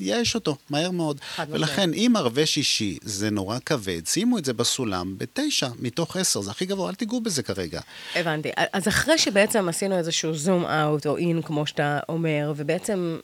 [0.00, 1.20] ייאש אותו מהר מאוד.
[1.48, 6.50] ולכן, אם ערבי שישי זה נורא כבד, שימו את זה בסולם בתשע מתוך עשר, זה
[6.50, 7.80] הכי גבוה, אל תיגעו בזה כרגע.
[8.14, 8.50] הבנתי.
[8.72, 13.18] אז אחרי שבעצם עשינו איזשהו זום אאוט או אין, כמו שאתה אומר, ובעצם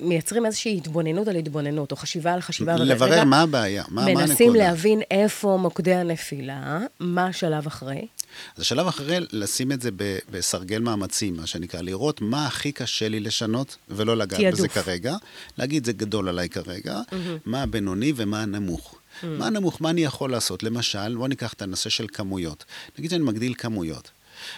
[0.00, 2.76] מייצרים איזושהי התבוננות על התבוננות, או חשיבה על חשיבה...
[2.76, 4.64] לברר מה הבעיה, מה, מה מנסים הנקודה.
[4.64, 8.06] להבין איפה מוקדי הנפילה, מה השלב אחרי.
[8.56, 13.08] אז השלב אחרי, לשים את זה ב- בסרגל מאמצים, מה שנקרא, לראות מה הכי קשה
[13.08, 14.58] לי לשנות, ולא לגעת תעדוף.
[14.58, 15.16] בזה כרגע.
[15.58, 17.00] להגיד, זה גדול עליי כרגע,
[17.44, 18.94] מה הבינוני ומה הנמוך.
[19.22, 20.62] מה הנמוך, מה אני יכול לעשות?
[20.62, 22.64] למשל, בואו ניקח את הנושא של כמויות.
[22.98, 24.10] נגיד שאני מגדיל כמויות.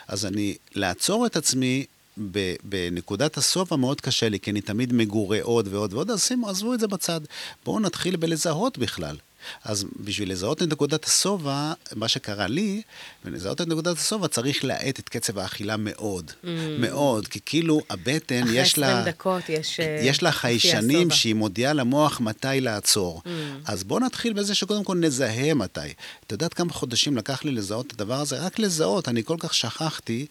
[0.09, 1.85] אז אני, לעצור את עצמי
[2.65, 6.75] בנקודת הסוף המאוד קשה לי, כי אני תמיד מגורה עוד ועוד ועוד, אז שימו, עזבו
[6.75, 7.21] את זה בצד.
[7.65, 9.17] בואו נתחיל בלזהות בכלל.
[9.65, 12.83] אז בשביל לזהות את נקודת השובע, מה שקרה לי,
[13.25, 16.31] ולזהות את נקודת השובע צריך להאט את קצב האכילה מאוד.
[16.79, 19.01] מאוד, כי כאילו הבטן, אחרי יש לה...
[19.01, 19.81] 20 דקות יש...
[19.81, 21.11] אה, יש לה חיישנים.
[21.11, 23.23] שהיא מודיעה למוח מתי לעצור.
[23.67, 25.81] אז בואו נתחיל בזה שקודם כל נזהה מתי.
[26.27, 28.39] את יודעת כמה חודשים לקח לי לזהות את הדבר הזה?
[28.39, 30.27] רק לזהות, אני כל כך שכחתי,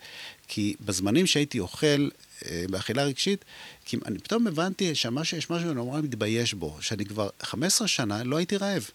[0.47, 2.09] כי בזמנים שהייתי אוכל
[2.45, 3.45] אה, באכילה רגשית,
[3.85, 8.23] כי אני פתאום הבנתי שמשהו, יש משהו שאני נורא מתבייש בו, שאני כבר 15 שנה
[8.23, 8.89] לא הייתי רעב.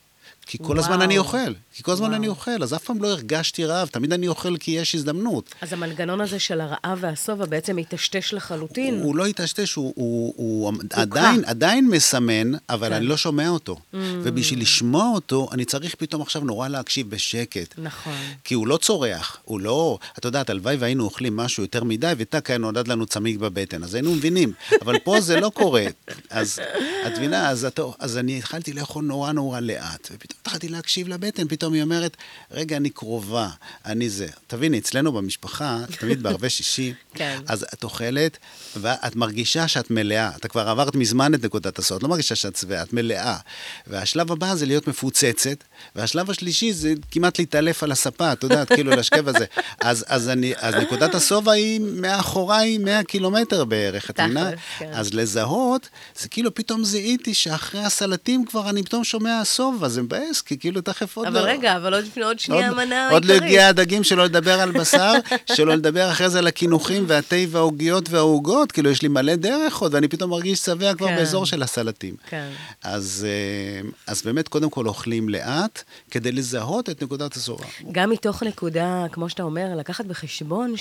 [0.49, 1.05] כי כל הזמן וואו.
[1.05, 2.17] אני אוכל, כי כל הזמן וואו.
[2.17, 5.55] אני אוכל, אז אף פעם לא הרגשתי רעב, תמיד אני אוכל כי יש הזדמנות.
[5.61, 9.01] אז המנגנון הזה של הרעב והשובע בעצם מיטשטש לחלוטין.
[9.03, 12.95] הוא לא יטשטש, הוא, הוא, הוא, עדיין, עדיין מסמן, אבל כן.
[12.95, 13.77] אני לא שומע אותו.
[13.93, 17.75] ובשביל לשמוע אותו, אני צריך פתאום עכשיו נורא להקשיב בשקט.
[17.79, 18.13] נכון.
[18.45, 19.99] כי הוא לא צורח, הוא לא...
[20.19, 23.95] את יודעת, הלוואי והיינו אוכלים משהו יותר מדי, וטאק היה נולד לנו צמיג בבטן, אז
[23.95, 24.53] היינו מבינים.
[24.83, 25.87] אבל פה זה לא קורה.
[26.31, 26.61] אז
[27.07, 27.67] את מבינה, אז,
[27.99, 32.17] אז אני התחלתי לאכול נורא נורא לאט, ופתאום התחלתי להקשיב לבטן, פתאום היא אומרת,
[32.51, 33.49] רגע, אני קרובה,
[33.85, 34.27] אני זה.
[34.47, 37.41] תביני, אצלנו במשפחה, תמיד בערבי שישי, כן.
[37.47, 38.39] אז את אוכלת,
[38.77, 40.31] ואת מרגישה שאת מלאה.
[40.37, 43.37] אתה כבר עברת מזמן את נקודת הסוד, לא מרגישה שאת שבעה, את מלאה.
[43.87, 45.65] והשלב הבא זה להיות מפוצצת,
[45.97, 49.45] והשלב השלישי זה כמעט להתעלף על הספה, את יודעת, כאילו להשכב על זה.
[49.81, 54.51] אז, אז, אני, אז נקודת השובע היא מאחוריי 100 קילומטר בערך, את מבינה?
[54.79, 54.91] כן.
[54.93, 60.41] אז לזהות, זה כאילו פתאום זיהיתי שאחרי הסלטים כבר אני פתאום שומע שובע, זה מבאס,
[60.41, 61.45] כי כאילו תכף עוד אבל לא...
[61.45, 63.51] רגע, אבל עוד לפני- עוד שנייה המנה עוד לא העיקרית.
[63.53, 65.13] הגיע הדגים, שלא לדבר על בשר,
[65.57, 69.95] שלא לדבר אחרי זה על הקינוחים והתה והעוגיות והעוגות, כאילו יש לי מלא דרך עוד,
[69.95, 71.17] ואני פתאום מרגיש שבע כבר כן.
[71.17, 72.15] באזור של הסלטים.
[72.29, 72.49] כן.
[72.83, 77.67] אז, אה, אז באמת, קודם כל אוכלים לאט, כדי לזהות את נקודת הסורה.
[77.93, 80.75] גם מתוך נקודה, כמו שאתה אומר, לקחת בחשבון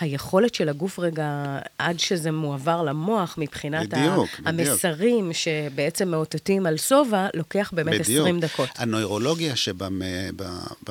[0.00, 1.44] שהיכולת של הגוף רגע,
[1.78, 4.48] עד שזה מועבר למוח, מבחינת ה- בדיוק, בדיוק.
[4.70, 8.68] המסרים שבעצם מאותתים על שובע, לוקח באמת 20 דקות.
[8.76, 10.88] הנוירולוגיה שבקיבה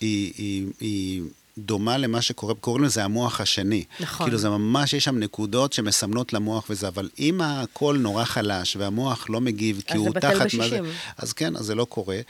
[0.00, 1.22] היא, היא, היא
[1.58, 3.84] דומה למה שקורה, קוראים לזה המוח השני.
[4.00, 4.26] נכון.
[4.26, 9.26] כאילו זה ממש, יש שם נקודות שמסמנות למוח וזה, אבל אם הקול נורא חלש והמוח
[9.30, 10.38] לא מגיב, כי אז הוא זה בטל תחת...
[10.40, 10.84] מה בשישים.
[10.86, 12.20] זה, אז כן, אז זה לא קורה.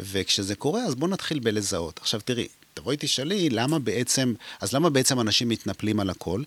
[0.00, 1.98] וכשזה קורה, אז בואו נתחיל בלזהות.
[2.02, 6.42] עכשיו תראי, תבואי תשאלי, למה בעצם, אז למה בעצם אנשים מתנפלים על הכל?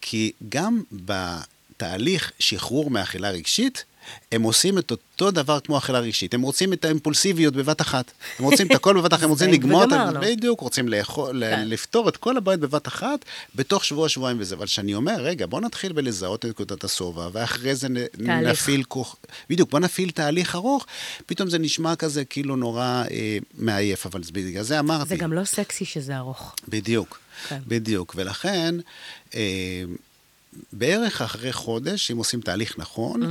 [0.00, 3.84] כי גם בתהליך שחרור מאכילה רגשית,
[4.32, 6.34] הם עושים את אותו דבר כמו אכילה רגשית.
[6.34, 8.12] הם רוצים את האימפולסיביות בבת אחת.
[8.38, 10.20] הם רוצים את הכל בבת אחת, הם רוצים לגמור את וגמרנו.
[10.20, 11.68] בדיוק, רוצים לאכול, כן.
[11.68, 14.54] לפתור את כל הבעיות בבת אחת, בתוך שבוע, שבועיים וזה.
[14.54, 17.96] אבל כשאני אומר, רגע, בוא נתחיל בלזהות את נקודת השובע, ואחרי זה נ.
[18.18, 19.16] נפעיל כוח...
[19.50, 20.86] בדיוק, בוא נפעיל תהליך ארוך,
[21.26, 25.08] פתאום זה נשמע כזה כאילו נורא אה, מעייף, אבל בגלל זה אמרתי.
[25.08, 26.54] זה גם לא סקסי שזה ארוך.
[26.68, 27.58] בדיוק, כן.
[27.66, 28.14] בדיוק.
[28.16, 28.74] ולכן,
[29.34, 29.84] אה,
[30.72, 33.22] בערך אחרי חודש, אם עושים תהליך נכון,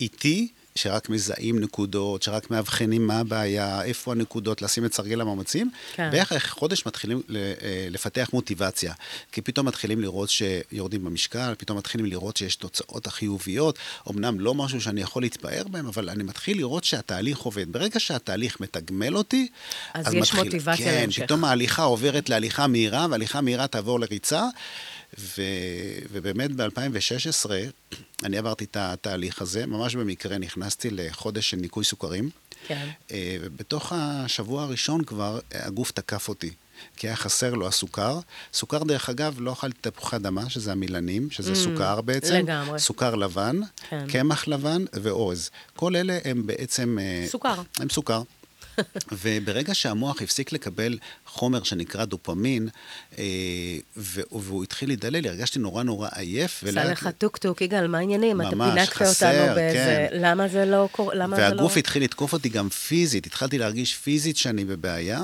[0.00, 6.10] איטי, שרק מזהים נקודות, שרק מאבחנים מה הבעיה, איפה הנקודות, לשים את סרגל המאמצים, כן.
[6.12, 7.42] בערך חודש מתחילים אה,
[7.90, 8.94] לפתח מוטיבציה.
[9.32, 13.78] כי פתאום מתחילים לראות שיורדים במשקל, פתאום מתחילים לראות שיש תוצאות החיוביות,
[14.10, 17.72] אמנם לא משהו שאני יכול להתפאר בהם, אבל אני מתחיל לראות שהתהליך עובד.
[17.72, 19.48] ברגע שהתהליך מתגמל אותי,
[19.94, 21.22] אז יש מוטיבציה כן, להמשך.
[21.22, 24.44] פתאום ההליכה עוברת להליכה מהירה, והליכה מהירה תעבור לריצה.
[25.18, 25.42] ו...
[26.12, 27.50] ובאמת ב-2016
[28.24, 32.30] אני עברתי את התהליך הזה, ממש במקרה נכנסתי לחודש של ניקוי סוכרים.
[32.66, 32.88] כן.
[33.10, 36.50] אה, ובתוך השבוע הראשון כבר הגוף תקף אותי.
[36.96, 38.18] כי היה חסר לו הסוכר.
[38.52, 42.34] סוכר, דרך אגב, לא אכלתי תפוחי אדמה, שזה המילנים, שזה סוכר בעצם.
[42.34, 42.78] Mm, לגמרי.
[42.78, 44.06] סוכר לבן, כן.
[44.08, 45.50] קמח לבן ואורז.
[45.76, 46.98] כל אלה הם בעצם...
[47.00, 47.62] אה, סוכר.
[47.78, 48.22] הם סוכר.
[49.12, 52.68] וברגע שהמוח הפסיק לקבל חומר שנקרא דופמין,
[53.18, 53.24] אה,
[53.96, 56.64] והוא התחיל להידלל, הרגשתי נורא נורא עייף.
[56.64, 58.40] עשה לך טוק-טוק, יגאל, מה העניינים?
[58.40, 60.08] אתה פינקת אותנו באיזה...
[60.10, 60.20] כן.
[60.20, 61.14] למה זה לא קורה?
[61.14, 61.48] למה זה לא...
[61.48, 65.22] והגוף התחיל לתקוף אותי גם פיזית, התחלתי להרגיש פיזית שאני בבעיה,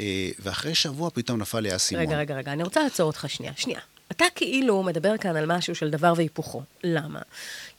[0.00, 2.04] אה, ואחרי שבוע פתאום נפל לי האסימון.
[2.06, 3.52] רגע, רגע, רגע, אני רוצה לעצור אותך שנייה.
[3.56, 3.80] שנייה.
[4.12, 6.62] אתה כאילו מדבר כאן על משהו של דבר והיפוכו.
[6.84, 7.20] למה?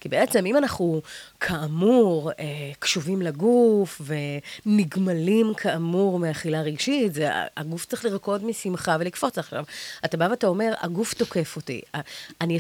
[0.04, 1.02] כי בעצם אם אנחנו
[1.40, 4.02] כאמור אה, קשובים לגוף
[4.66, 9.64] ונגמלים כאמור מאכילה רגשית, זה, הגוף צריך לרקוד משמחה ולקפוץ עכשיו.
[10.06, 11.82] אתה בא ואתה אומר, הגוף תוקף אותי.
[12.42, 12.58] אני,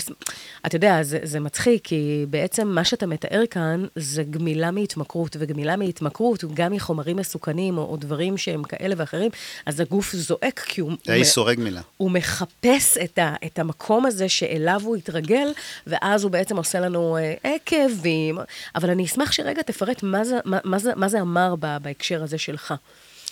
[0.66, 5.76] אתה יודע, זה, זה מצחיק, כי בעצם מה שאתה מתאר כאן זה גמילה מהתמכרות, וגמילה
[5.76, 9.32] מהתמכרות, גם מחומרים מסוכנים או, או דברים שהם כאלה ואחרים,
[9.66, 10.92] אז הגוף זועק כי הוא...
[11.08, 11.82] האיש סורג מילה.
[11.98, 15.48] הוא מחפש את, ה, את המקום הזה שאליו הוא התרגל,
[15.88, 17.33] ואז הוא בעצם עושה לנו אה,
[17.66, 18.38] כאבים.
[18.76, 22.24] אבל אני אשמח שרגע תפרט מה זה, מה, מה זה, מה זה אמר ב, בהקשר
[22.24, 22.74] הזה שלך.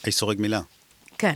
[0.04, 0.62] האיש סורג מילה.
[1.18, 1.36] כן.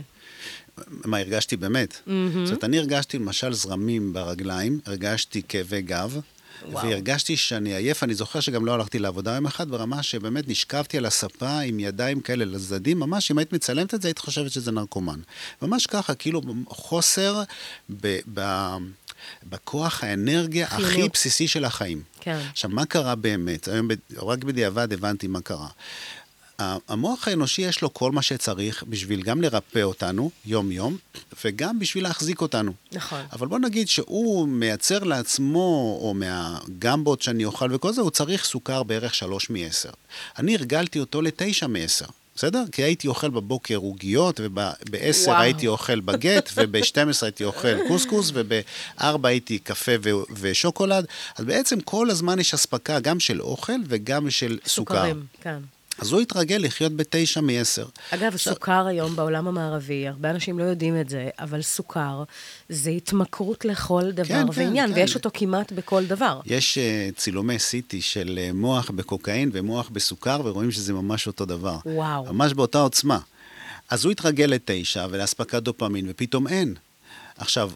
[0.88, 1.92] מה הרגשתי באמת?
[1.92, 2.10] Mm-hmm.
[2.44, 6.20] זאת אומרת, אני הרגשתי למשל זרמים ברגליים, הרגשתי כאבי גב,
[6.68, 6.86] וואו.
[6.86, 11.06] והרגשתי שאני עייף, אני זוכר שגם לא הלכתי לעבודה יום אחד, ברמה שבאמת נשכבתי על
[11.06, 15.20] הספה עם ידיים כאלה לצדדים, ממש, אם היית מצלמת את זה, היית חושבת שזה נרקומן.
[15.62, 17.42] ממש ככה, כאילו חוסר
[17.90, 18.18] ב...
[18.34, 18.76] ב
[19.42, 21.12] בכוח האנרגיה הכי חיוניות.
[21.12, 22.02] בסיסי של החיים.
[22.20, 22.38] כן.
[22.52, 23.68] עכשיו, מה קרה באמת?
[23.68, 25.68] היום, רק בדיעבד הבנתי מה קרה.
[26.58, 30.96] המוח האנושי יש לו כל מה שצריך בשביל גם לרפא אותנו יום-יום,
[31.44, 32.72] וגם בשביל להחזיק אותנו.
[32.92, 33.20] נכון.
[33.32, 38.82] אבל בוא נגיד שהוא מייצר לעצמו, או מהגמבות שאני אוכל וכל זה, הוא צריך סוכר
[38.82, 39.92] בערך שלוש מ-10.
[40.38, 42.10] אני הרגלתי אותו לתשע מ-10.
[42.36, 42.64] בסדר?
[42.72, 45.40] כי הייתי אוכל בבוקר עוגיות, וב-10 וואו.
[45.40, 50.10] הייתי אוכל בגט, וב-12 הייתי אוכל קוסקוס, וב-4 הייתי קפה ו-
[50.40, 51.06] ושוקולד.
[51.36, 54.94] אז בעצם כל הזמן יש אספקה גם של אוכל וגם של סוכר.
[54.94, 55.58] סוכרים, כן.
[55.98, 57.86] אז הוא התרגל לחיות בתשע מעשר.
[58.10, 62.24] אגב, סוכר היום בעולם המערבי, הרבה אנשים לא יודעים את זה, אבל סוכר
[62.68, 65.00] זה התמכרות לכל דבר כן, ועניין, כן.
[65.00, 66.40] ויש אותו כמעט בכל דבר.
[66.46, 71.78] יש uh, צילומי CT של uh, מוח בקוקאין ומוח בסוכר, ורואים שזה ממש אותו דבר.
[71.86, 72.34] וואו.
[72.34, 73.18] ממש באותה עוצמה.
[73.90, 76.74] אז הוא התרגל לתשע ולאספקת דופמין, ופתאום אין.
[77.38, 77.70] עכשיו,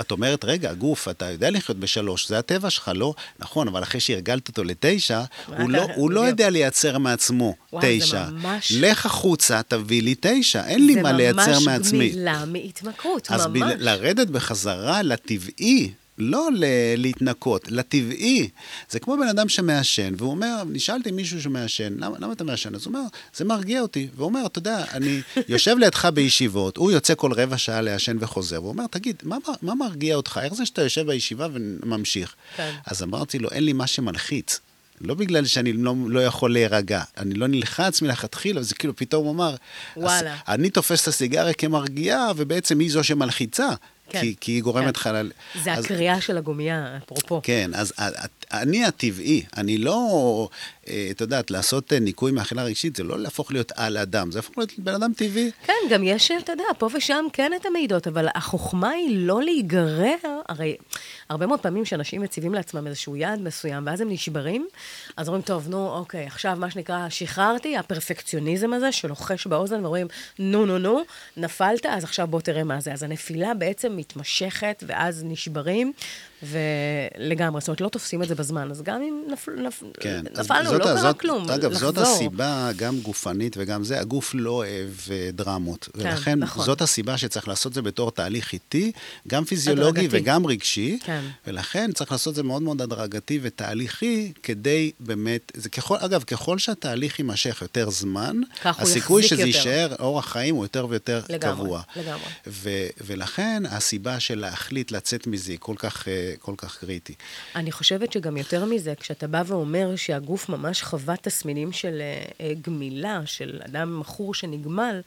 [0.00, 3.14] את אומרת, רגע, גוף, אתה יודע לחיות בשלוש, זה הטבע שלך, לא?
[3.38, 5.22] נכון, אבל אחרי שהרגלת אותו לתשע,
[5.58, 6.20] הוא לא, הוא לא.
[6.20, 8.28] יודע לייצר מעצמו וואו, זה תשע.
[8.30, 12.10] ממש- לך החוצה, תביא לי תשע, אין לי מה לייצר מעצמי.
[12.10, 13.72] זה ממש גמילה מהתמכרות, אז ממש.
[13.72, 16.64] ב- לרדת בחזרה לטבעי, לא ל-
[16.96, 18.48] להתנקות, לטבעי.
[18.90, 22.74] זה כמו בן אדם שמעשן, והוא אומר, נשאלתי מישהו שמעשן, למה, למה אתה מעשן?
[22.74, 23.06] אז הוא אומר,
[23.36, 24.08] זה מרגיע אותי.
[24.16, 28.62] והוא אומר, אתה יודע, אני יושב לידך בישיבות, הוא יוצא כל רבע שעה לעשן וחוזר,
[28.62, 30.40] והוא אומר, תגיד, מה, מה מרגיע אותך?
[30.42, 32.34] איך זה שאתה יושב בישיבה וממשיך?
[32.56, 32.72] כן.
[32.86, 34.60] אז אמרתי לו, אין לי מה שמלחיץ.
[35.00, 39.32] לא בגלל שאני לא, לא יכול להירגע, אני לא נלחץ מלכתחילה, וזה כאילו פתאום הוא
[39.34, 39.54] אמר,
[39.96, 40.32] וואלה.
[40.34, 43.68] "אז אני תופס את הסיגריה כמרגיעה, ובעצם היא זו שמלחיצה,
[44.10, 44.20] כן.
[44.20, 45.06] כי, כי היא גורמת לך...
[45.06, 45.30] ל...
[45.62, 47.40] זה אז- הקריאה של הגומייה, אפרופו.
[47.42, 48.26] כן, אז ה- ה-
[48.62, 50.56] אני הטבעי, אני לא, אה,
[51.10, 54.58] את יודעת, לעשות אה, ניקוי מאכילה רגשית, זה לא להפוך להיות על אדם, זה להפוך
[54.58, 55.50] להיות בן אדם טבעי.
[55.64, 60.16] כן, גם יש, אתה יודע, פה ושם כן את המעידות, אבל החוכמה היא לא להיגרר,
[60.48, 60.76] הרי
[61.28, 64.68] הרבה מאוד פעמים שאנשים מציבים לעצמם איזשהו יעד מסוים, ואז הם נשברים,
[65.16, 70.06] אז אומרים, טוב, נו, אוקיי, עכשיו מה שנקרא, שחררתי, הפרפקציוניזם הזה שלוחש באוזן, ואומרים,
[70.38, 71.02] נו, נו, נו,
[71.36, 72.92] נפלת, אז עכשיו בוא תראה מה זה.
[72.92, 75.92] אז הנפילה בעצם מתמשכת, ואז נשברים,
[76.42, 79.82] ולגמרי, זאת אומרת, לא תופסים את זה בזמן, אז גם אם נפל, נפ...
[80.00, 81.92] כן, נפלנו, זאת לא קרה זאת- כלום, אגב, לחזור.
[81.92, 85.88] זאת הסיבה, גם גופנית וגם זה, הגוף לא אוהב אה, דרמות.
[85.94, 86.64] ולכן, נכון.
[86.66, 88.92] זאת הסיבה שצריך לעשות זה בתור תהליך איטי,
[89.28, 90.22] גם פיזיולוגי הדרגתי.
[90.22, 90.98] וגם רגשי.
[91.04, 91.20] כן.
[91.46, 97.18] ולכן צריך לעשות זה מאוד מאוד הדרגתי ותהליכי, כדי באמת, זה ככל, אגב, ככל שהתהליך
[97.18, 99.46] יימשך יותר זמן, הסיכוי שזה יותר.
[99.46, 101.82] יישאר, אורח חיים הוא יותר ויותר לגמרי, קבוע.
[101.96, 102.20] לגמרי.
[102.46, 102.68] ו-
[103.06, 107.14] ולכן הסיבה של להחליט לצאת מזה היא כל כך, אה, כל כך קריטי.
[107.54, 112.52] אני חושבת שגם יותר מזה, כשאתה בא ואומר שהגוף ממש חווה תסמינים של אה, אה,
[112.62, 115.00] גמילה, של אדם מכור שנגמל,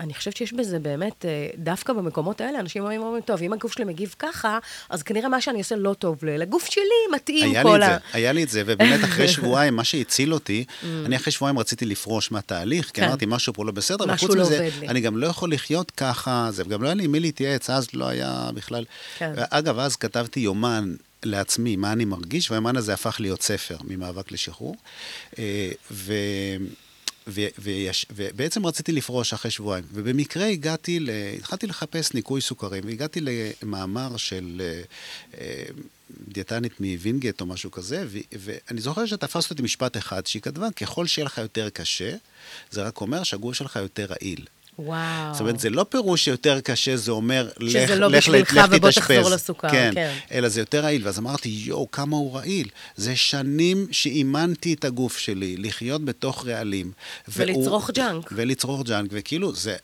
[0.00, 3.72] אני חושבת שיש בזה באמת, אה, דווקא במקומות האלה, אנשים אומרים, אומרים, טוב, אם הגוף
[3.72, 4.58] שלי מגיב ככה,
[4.90, 7.88] אז כנראה מה שאני עושה לא טוב לו, אלא הגוף שלי מתאים כל לי ה...
[7.88, 10.64] זה, היה לי את זה, ובאמת אחרי שבועיים, מה שהציל אותי,
[11.06, 13.04] אני אחרי שבועיים רציתי לפרוש מהתהליך, כי Mm.
[13.06, 13.08] כן.
[13.08, 14.88] אמרתי, משהו פה לא בסדר, וחוץ לא מזה, לי.
[14.88, 18.08] אני גם לא יכול לחיות ככה, זה גם לא היה לי מי להתייעץ, אז לא
[18.08, 18.84] היה בכלל.
[19.18, 19.32] כן.
[19.36, 24.76] אגב, אז כתבתי יומן לעצמי מה אני מרגיש, והיומן הזה הפך להיות ספר ממאבק לשחרור.
[25.38, 26.12] אה, ו...
[27.26, 29.84] ו- ויש, ובעצם רציתי לפרוש אחרי שבועיים.
[29.92, 31.10] ובמקרה הגעתי, ל...
[31.38, 34.82] התחלתי לחפש ניקוי סוכרים, והגעתי למאמר של אה,
[35.40, 35.64] אה,
[36.28, 41.06] דיאטנית מווינגייט או משהו כזה, ו- ואני זוכר שתפסת אותי משפט אחד שהיא כתבה, ככל
[41.06, 42.16] שיהיה לך יותר קשה,
[42.70, 44.46] זה רק אומר שהגוף שלך יותר רעיל.
[44.78, 45.32] וואו.
[45.32, 48.64] זאת אומרת, זה לא פירוש שיותר קשה, זה אומר, שזה לך, לא לך, בשבילך לך
[48.68, 49.16] ובוא תתאשפז.
[49.16, 50.14] תחזור לסוכר, כן, כן.
[50.32, 51.02] אלא זה יותר רעיל.
[51.06, 52.68] ואז אמרתי, יואו, כמה הוא רעיל.
[52.96, 56.92] זה שנים שאימנתי את הגוף שלי לחיות בתוך רעלים.
[57.28, 58.30] והוא- ולצרוך junk.
[58.32, 59.76] ולצרוך junk, וכאילו, זה...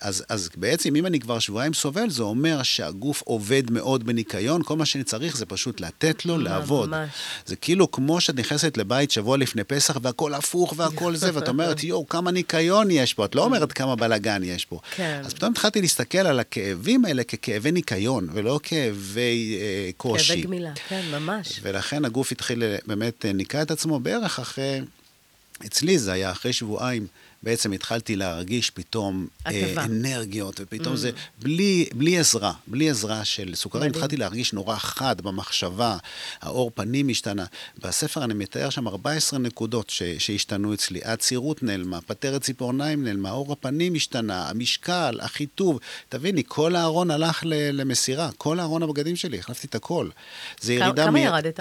[0.00, 4.76] אז, אז בעצם, אם אני כבר שבועיים סובל, זה אומר שהגוף עובד מאוד בניקיון, כל
[4.76, 6.88] מה שאני צריך זה פשוט לתת לו לעבוד.
[6.88, 7.08] ממש.
[7.46, 11.84] זה כאילו כמו שאת נכנסת לבית שבוע לפני פסח והכל הפוך והכל זה, ואת אומרת,
[11.84, 13.24] יואו, כמה ניקיון יש פה.
[13.24, 14.80] את לא אומרת כמה בלאגן יש פה.
[14.96, 15.20] כן.
[15.24, 20.28] אז פתאום התחלתי להסתכל על הכאבים האלה ככאבי ניקיון, ולא כאבי אה, קושי.
[20.28, 21.60] כאבי גמילה, כן, ממש.
[21.62, 24.80] ולכן הגוף התחיל אה, באמת, אה, ניקה את עצמו בערך אחרי,
[25.66, 27.06] אצלי זה היה אחרי שבועיים,
[27.46, 29.84] בעצם התחלתי להרגיש פתאום אה.
[29.84, 33.94] אנרגיות, ופתאום זה בלי, בלי עזרה, בלי עזרה של סוכרים, מדהים.
[33.94, 35.96] התחלתי להרגיש נורא חד במחשבה,
[36.42, 37.44] האור פנים השתנה.
[37.78, 41.00] בספר אני מתאר שם 14 נקודות ש, שהשתנו אצלי.
[41.04, 45.78] העצירות נעלמה, פטרת ציפורניים נעלמה, אור הפנים השתנה, המשקל, החיטוב.
[46.08, 50.08] תביני, כל הארון הלך למסירה, כל הארון הבגדים שלי, החלפתי את הכל.
[50.60, 51.60] זה ירידה כמה מ- ירדת?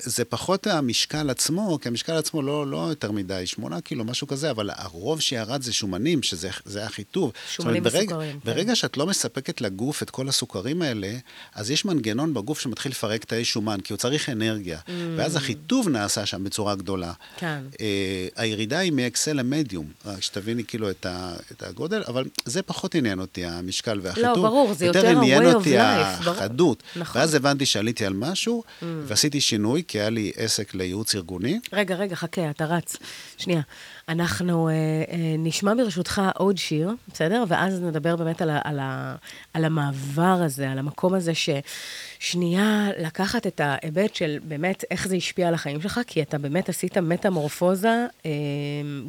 [0.00, 4.50] זה פחות המשקל עצמו, כי המשקל עצמו לא, לא יותר מדי, שמונה קילו, משהו כזה,
[4.50, 7.32] אבל הרוב שירד זה שומנים, שזה זה החיטוב.
[7.50, 8.50] שומנים אומרת, וסוכרים, כן.
[8.50, 11.12] ברגע שאת לא מספקת לגוף את כל הסוכרים האלה,
[11.54, 14.78] אז יש מנגנון בגוף שמתחיל לפרק תאי שומן, כי הוא צריך אנרגיה.
[14.86, 14.90] Mm.
[15.16, 17.12] ואז החיטוב נעשה שם בצורה גדולה.
[17.36, 17.60] כן.
[17.80, 22.94] אה, הירידה היא מאקסל למדיום, רק שתביני כאילו את, ה, את הגודל, אבל זה פחות
[22.94, 24.36] עניין אותי, המשקל והחיטוב.
[24.36, 26.36] לא, ברור, זה יותר עניין ה-way of אותי life, ברור.
[26.36, 26.82] החדות.
[26.96, 27.20] נכון.
[27.20, 31.60] ואז הבנתי שעליתי על משהו, ועשיתי שינוי, כי היה לי עסק לייעוץ ארגוני.
[31.72, 32.96] רגע, רגע, חכה, אתה רץ.
[33.38, 33.60] שנייה.
[34.08, 37.44] אנחנו אה, אה, נשמע ברשותך עוד שיר, בסדר?
[37.48, 39.16] ואז נדבר באמת על, ה, על, ה,
[39.54, 45.48] על המעבר הזה, על המקום הזה ששנייה לקחת את ההיבט של באמת איך זה השפיע
[45.48, 48.30] על החיים שלך, כי אתה באמת עשית מטמורפוזה אה,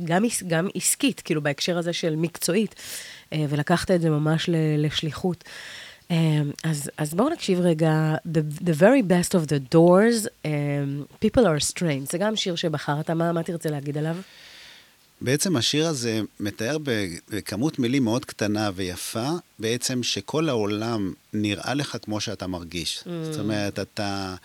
[0.05, 2.75] גם, גם עסקית, כאילו בהקשר הזה של מקצועית,
[3.33, 4.55] אה, ולקחת את זה ממש ל,
[4.85, 5.43] לשליחות.
[6.11, 6.13] Um,
[6.63, 10.47] אז, אז בואו נקשיב רגע, the, the very best of the doors, um,
[11.25, 14.15] people are strange, זה גם שיר שבחרת, מה, מה תרצה להגיד עליו?
[15.21, 16.77] בעצם השיר הזה מתאר
[17.29, 19.29] בכמות מילים מאוד קטנה ויפה,
[19.61, 23.03] בעצם שכל העולם נראה לך כמו שאתה מרגיש.
[23.03, 23.09] Mm.
[23.31, 24.35] זאת אומרת, אתה,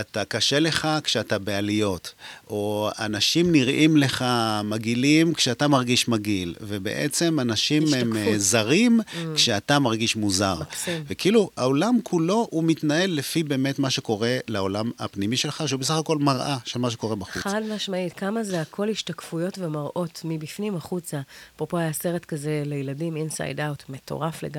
[0.00, 2.14] אתה קשה לך כשאתה בעליות,
[2.50, 4.24] או אנשים נראים לך
[4.64, 8.32] מגעילים כשאתה מרגיש מגעיל, ובעצם אנשים הם השתקפות.
[8.32, 9.14] אה, זרים mm.
[9.34, 10.56] כשאתה מרגיש מוזר.
[10.60, 11.04] מקסים.
[11.08, 16.18] וכאילו, העולם כולו, הוא מתנהל לפי באמת מה שקורה לעולם הפנימי שלך, שהוא בסך הכל
[16.18, 17.42] מראה של מה שקורה בחוץ.
[17.42, 21.20] חד משמעית, כמה זה הכל השתקפויות ומראות מבפנים החוצה.
[21.56, 24.57] אפרופו היה סרט כזה לילדים, אינסייד אאוט, מטורף לגמרי,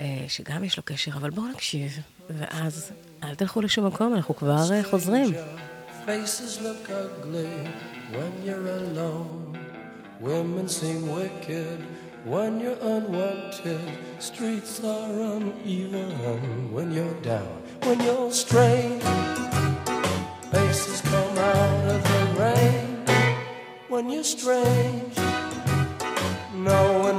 [0.00, 1.98] אה, שגם יש לו קשר, אבל בואו נקשיב,
[2.30, 2.92] ואז
[3.24, 5.34] אל תלכו לשום מקום, אנחנו כבר אה, חוזרים.
[12.26, 13.80] When you're unwanted.
[14.18, 17.62] Streets are uneven when you're down.
[17.82, 19.02] When you're strange,
[20.52, 23.04] faces come out of the rain.
[23.88, 25.16] When you're strange,
[26.52, 27.18] no one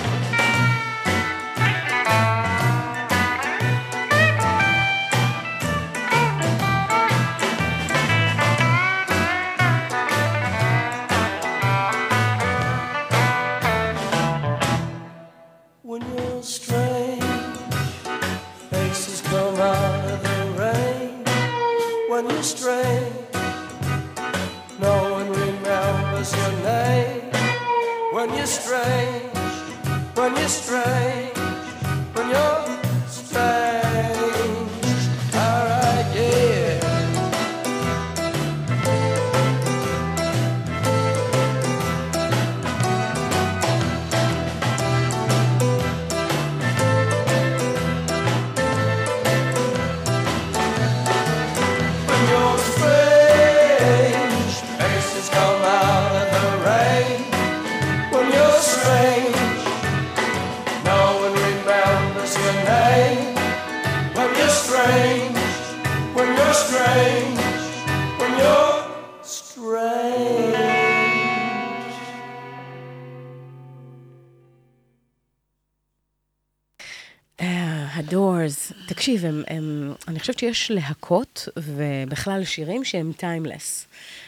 [79.01, 83.87] תקשיב, הם, הם, אני חושבת שיש להקות ובכלל שירים שהם טיימלס.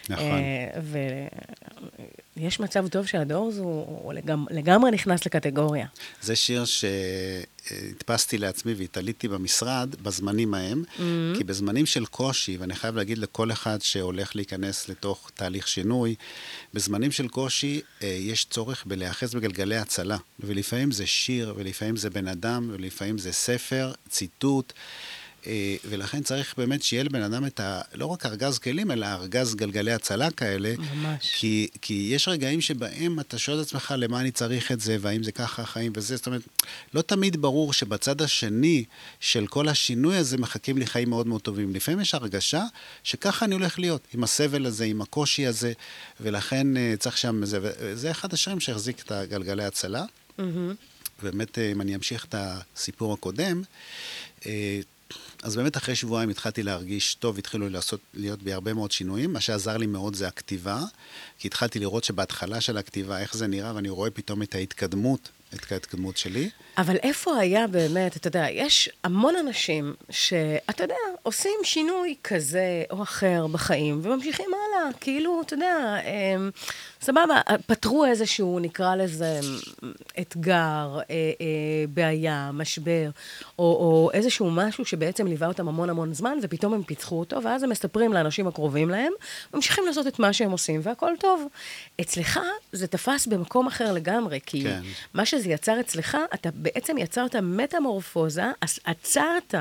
[0.10, 0.42] נכון.
[2.38, 5.88] ויש מצב טוב שהדורס הוא, הוא לגמ, לגמרי נכנס לקטגוריה.
[6.22, 11.38] זה שיר שהדפסתי לעצמי והתעליתי במשרד בזמנים ההם, Mm-hmm.
[11.38, 16.16] כי בזמנים של קושי, ואני חייב להגיד לכל אחד שהולך להיכנס לתוך תהליך שינוי,
[16.74, 22.28] בזמנים של קושי אה, יש צורך בלהיאחז בגלגלי הצלה, ולפעמים זה שיר, ולפעמים זה בן
[22.28, 24.74] אדם, ולפעמים זה ספר, ציטוט.
[25.48, 27.82] אה, ולכן צריך באמת שיהיה לבן אדם את ה...
[27.94, 30.74] לא רק ארגז כלים, אלא ארגז גלגלי הצלה כאלה.
[30.78, 31.36] ממש.
[31.36, 35.24] כי, כי יש רגעים שבהם אתה שואל את עצמך למה אני צריך את זה, והאם
[35.24, 36.16] זה ככה החיים וזה.
[36.16, 36.42] זאת אומרת,
[36.94, 38.84] לא תמיד ברור שבצד השני
[39.20, 41.76] של כל השינוי הזה מחכים לי חיים מאוד מאוד טובים.
[41.76, 42.64] לפעמים יש הרגשה
[43.04, 45.74] שככה אני הולך להיות, עם הסבל הזה, עם הקושי הזה,
[46.20, 47.46] ולכן אה, צריך שם...
[47.46, 50.06] זה, וזה אחד השירים שהחזיק את הגלגלי הצלה.
[51.22, 53.62] באמת, אה, אם אני אמשיך את הסיפור הקודם,
[55.44, 59.34] אז באמת אחרי שבועיים התחלתי להרגיש טוב, התחילו לעשות, להיות בי הרבה מאוד שינויים.
[59.34, 60.82] מה שעזר לי מאוד זה הכתיבה,
[61.40, 65.72] כי התחלתי לראות שבהתחלה של הכתיבה, איך זה נראה, ואני רואה פתאום את ההתקדמות, את
[65.72, 66.50] ההתקדמות שלי.
[66.78, 73.04] אבל איפה היה באמת, אתה יודע, יש המון אנשים שאתה יודע, עושים שינוי כזה או
[73.04, 76.52] אחר בחיים וממשיכים הלאה, כאילו, אתה יודע, הם,
[77.02, 79.40] סבבה, פתרו איזשהו, נקרא לזה,
[80.20, 83.10] אתגר, אה, אה, בעיה, משבר,
[83.60, 87.64] או, או איזשהו משהו שבעצם ליווה אותם המון המון זמן, ופתאום הם פיצחו אותו, ואז
[87.64, 89.14] הם מספרים לאנשים הקרובים להם,
[89.54, 91.48] ממשיכים לעשות את מה שהם עושים, והכל טוב.
[92.02, 92.40] אצלך
[92.72, 94.82] זה תפס במקום אחר לגמרי, כי כן.
[95.14, 99.56] מה שזה יצר אצלך, אתה בעצם יצרת מטמורפוזה, אז עצרת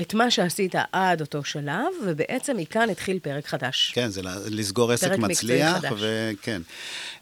[0.00, 3.92] את מה שעשית עד אותו שלב, ובעצם מכאן התחיל פרק חדש.
[3.94, 4.28] כן, זה ל-
[4.60, 5.82] לסגור עסק מצליח.
[5.98, 6.62] וכן.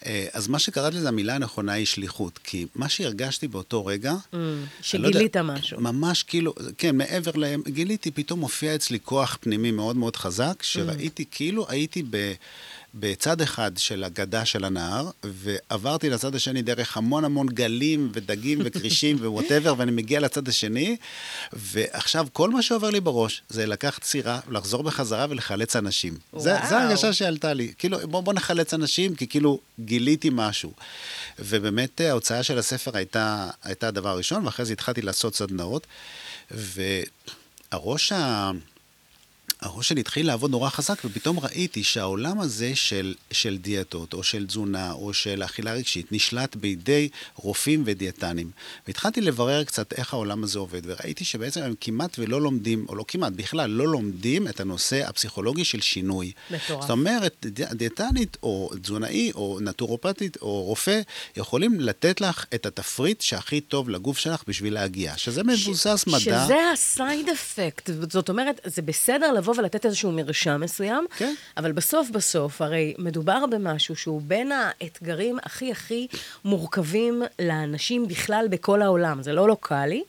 [0.07, 4.11] אה, אז מה שקראת לזה, המילה הנכונה היא שליחות, כי מה שהרגשתי באותו רגע...
[4.33, 5.81] אני לא שגילית יודע, משהו.
[5.81, 10.65] ממש כאילו, כן, מעבר להם, גיליתי, פתאום הופיע אצלי כוח פנימי מאוד מאוד חזק, Mm.
[10.65, 12.33] שראיתי, כאילו הייתי ב...
[12.95, 19.17] בצד אחד של הגדה של הנהר, ועברתי לצד השני דרך המון המון גלים ודגים וכרישים
[19.25, 20.97] ו whatever, ואני מגיע לצד השני,
[21.53, 26.15] ועכשיו כל מה שעובר לי בראש זה לקחת סירה, לחזור בחזרה ולחלץ אנשים.
[26.33, 26.39] זה.
[26.41, 27.73] זה ההרגשה שעלתה לי.
[27.79, 30.73] כאילו, בוא, בוא נחלץ אנשים, כי כאילו גיליתי משהו.
[31.39, 35.87] ובאמת אה, ההוצאה של הספר הייתה, הייתה הדבר הראשון, ואחרי זה התחלתי לעשות סדנאות,
[36.51, 38.51] והראש ה...
[39.63, 44.47] הראש שלי התחיל לעבוד נורא חזק, ופתאום ראיתי שהעולם הזה של, של דיאטות, או של
[44.47, 48.51] תזונה, או של אכילה רגשית, נשלט בידי רופאים ודיאטנים.
[48.87, 53.05] והתחלתי לברר קצת איך העולם הזה עובד, וראיתי שבעצם הם כמעט ולא לומדים, או לא
[53.09, 56.33] כמעט, בכלל לא לומדים את הנושא הפסיכולוגי של שינוי.
[56.51, 56.81] מטורף.
[56.81, 61.01] זאת אומרת, די- דיאטנית, או תזונאי, או נטורופטית, או רופא,
[61.37, 66.19] יכולים לתת לך את התפריט שהכי טוב לגוף שלך בשביל להגיע, שזה מבוסס מדע.
[66.21, 67.91] שזה הסייד אפקט.
[68.11, 71.35] זאת אומרת, זה בסדר לבוא ולתת איזשהו מרשם מסוים, כן.
[71.57, 76.07] אבל בסוף בסוף, הרי מדובר במשהו שהוא בין האתגרים הכי הכי
[76.45, 79.23] מורכבים לאנשים בכלל בכל העולם.
[79.23, 80.05] זה לא לוקאלי.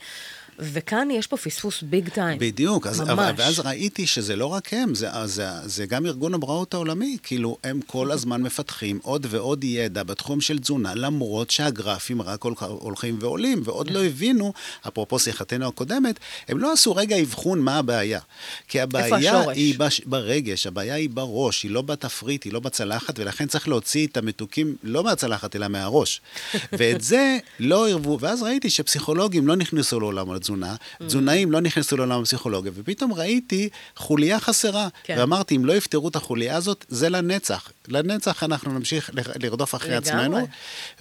[0.59, 2.39] וכאן יש פה פספוס ביג טיים.
[2.39, 3.09] בדיוק, אז, ממש.
[3.09, 7.57] אבל, ואז ראיתי שזה לא רק הם, זה, זה, זה גם ארגון הבריאות העולמי, כאילו
[7.63, 13.61] הם כל הזמן מפתחים עוד ועוד ידע בתחום של תזונה, למרות שהגרפים רק הולכים ועולים,
[13.63, 14.53] ועוד לא הבינו,
[14.87, 18.19] אפרופו שיחתנו הקודמת, הם לא עשו רגע אבחון מה הבעיה.
[18.67, 19.49] כי הבעיה?
[19.49, 24.07] היא בש, ברגש, הבעיה היא בראש, היא לא בתפריט, היא לא בצלחת, ולכן צריך להוציא
[24.07, 26.21] את המתוקים לא מהצלחת, אלא מהראש.
[26.77, 30.75] ואת זה לא ערבו, ואז ראיתי שפסיכולוגים לא נכנסו לעולם התזונה,
[31.07, 34.87] תזונאים לא נכנסו לעולם הפסיכולוגיה, ופתאום ראיתי חוליה חסרה.
[35.03, 35.15] כן.
[35.19, 37.71] ואמרתי, אם לא יפתרו את החוליה הזאת, זה לנצח.
[37.87, 40.11] לנצח אנחנו נמשיך לרדוף אחרי לגמרי.
[40.11, 40.47] עצמנו.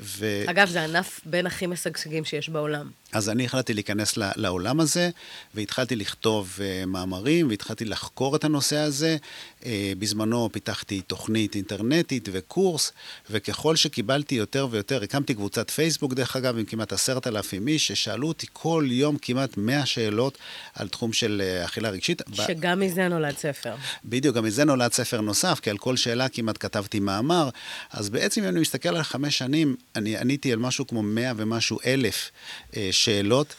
[0.00, 0.44] ו...
[0.46, 2.90] אגב, זה ענף בין הכי משגשגים שיש בעולם.
[3.12, 5.10] אז אני החלטתי להיכנס לעולם הזה,
[5.54, 9.16] והתחלתי לכתוב uh, מאמרים, והתחלתי לחקור את הנושא הזה.
[9.59, 9.59] Uh,
[9.98, 12.92] בזמנו פיתחתי תוכנית אינטרנטית וקורס,
[13.30, 18.28] וככל שקיבלתי יותר ויותר, הקמתי קבוצת פייסבוק, דרך אגב, עם כמעט עשרת אלפים איש, ששאלו
[18.28, 20.38] אותי כל יום כמעט 100 שאלות
[20.74, 22.22] על תחום של uh, אכילה רגשית.
[22.28, 23.74] ב- שגם מזה נולד ספר.
[24.04, 27.48] בדיוק, גם מזה נולד ספר נוסף, כי על כל שאלה כמעט כתבתי מאמר.
[27.92, 31.78] אז בעצם אם אני מסתכל על חמש שנים, אני עניתי על משהו כמו מאה ומשהו
[31.86, 32.30] אלף
[32.76, 33.54] אה, שאלות.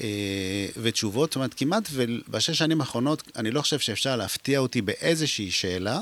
[0.00, 5.50] אה, ותשובות, זאת אומרת, כמעט ובשש שנים האחרונות, אני לא חושב שאפשר להפתיע אותי באיזושהי
[5.50, 6.00] שאלה,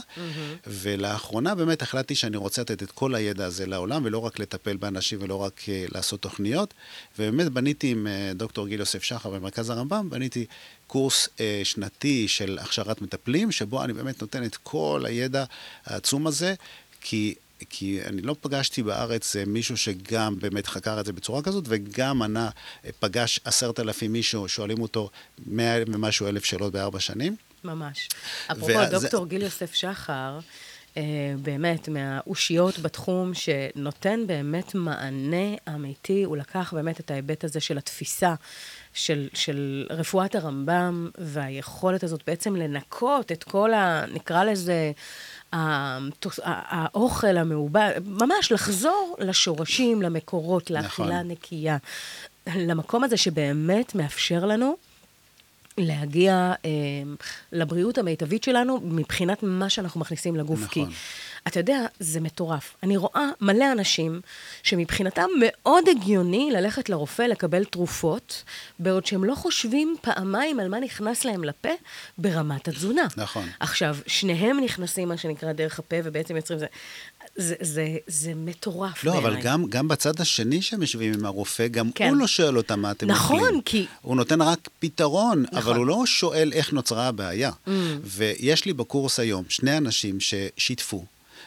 [0.67, 5.19] ולאחרונה באמת החלטתי שאני רוצה לתת את כל הידע הזה לעולם, ולא רק לטפל באנשים
[5.23, 6.75] ולא רק אה, לעשות תוכניות,
[7.19, 10.47] ובאמת בניתי עם אה, דוקטור גיל יוסף שחר במרכז הרמב"ם, בניתי
[10.87, 15.45] קורס אה, שנתי של הכשרת מטפלים, שבו אני באמת נותן את כל הידע
[15.87, 16.55] העצום הזה,
[17.01, 17.35] כי...
[17.71, 22.23] כי אני לא פגשתי בארץ אה, מישהו שגם באמת חקר את זה בצורה כזאת, וגם
[22.23, 22.51] ענה,
[22.85, 25.11] אה, פגש עשרת אלפים מישהו, שואלים אותו
[25.47, 27.37] מאה ומשהו אלף שאלות בארבע שנים.
[27.65, 28.09] ממש.
[28.53, 30.39] אפרופו, דוקטור גיל יוסף שחר,
[30.97, 31.03] אה,
[31.43, 38.35] באמת, מהאושיות בתחום, שנותן באמת מענה אמיתי, הוא לקח באמת את ההיבט הזה של התפיסה
[38.95, 44.05] של, של רפואת הרמב"ם, והיכולת הזאת בעצם לנקות את כל ה...
[44.13, 44.93] נקרא לזה...
[46.45, 51.31] האוכל המעובד, ממש לחזור לשורשים, למקורות, לאכילה נכון.
[51.31, 51.77] נקייה,
[52.47, 54.77] למקום הזה שבאמת מאפשר לנו
[55.79, 56.71] להגיע אה,
[57.53, 60.61] לבריאות המיטבית שלנו מבחינת מה שאנחנו מכניסים לגוף.
[60.61, 60.69] נכון.
[60.69, 60.95] כי
[61.49, 62.77] אתה יודע, זה מטורף.
[62.83, 64.21] אני רואה מלא אנשים
[64.63, 68.43] שמבחינתם מאוד הגיוני ללכת לרופא לקבל תרופות,
[68.79, 71.69] בעוד שהם לא חושבים פעמיים על מה נכנס להם לפה
[72.19, 73.07] ברמת התזונה.
[73.17, 73.49] נכון.
[73.61, 76.67] עכשיו, שניהם נכנסים, מה שנקרא, דרך הפה, ובעצם יוצרים זה.
[77.37, 79.43] זה, זה, זה מטורף לא, אבל בעיניי.
[79.43, 82.09] גם, גם בצד השני שהם יושבים עם הרופא, גם כן.
[82.09, 83.63] הוא לא שואל אותם מה אתם נכון, אוכלים.
[83.63, 85.59] כי- הוא נותן רק פתרון, נכון.
[85.59, 87.51] אבל הוא לא שואל איך נוצרה הבעיה.
[87.67, 87.71] Mm.
[88.05, 91.05] ויש לי בקורס היום שני אנשים ששיתפו,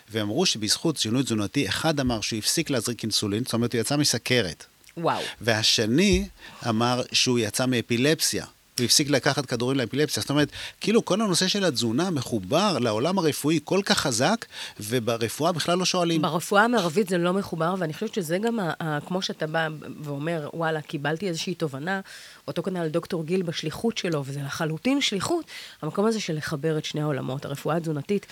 [0.10, 4.66] ואמרו שבזכות שינוי תזונתי, אחד אמר שהוא הפסיק להזריק אינסולין, זאת אומרת, הוא יצא מסכרת.
[4.98, 5.22] וואו.
[5.42, 6.28] והשני
[6.70, 8.46] אמר שהוא יצא מאפילפסיה.
[8.80, 10.22] הוא הפסיק לקחת כדורים לאפילפסיה.
[10.22, 10.52] זאת אומרת,
[10.82, 14.46] כאילו כל הנושא של התזונה מחובר לעולם הרפואי כל כך חזק,
[14.80, 16.22] וברפואה בכלל לא שואלים.
[16.22, 19.68] ברפואה המערבית זה לא מחובר, ואני חושבת שזה גם, ה, ה, כמו שאתה בא
[20.02, 22.02] ואומר, וואלה, קיבלתי איזושהי תובנה,
[22.48, 25.46] אותו כנ"ל דוקטור גיל בשליחות שלו, וזה לחלוטין שליחות,
[25.82, 28.26] המקום הזה של לחבר את שני העולמות, הרפואה התזונתית.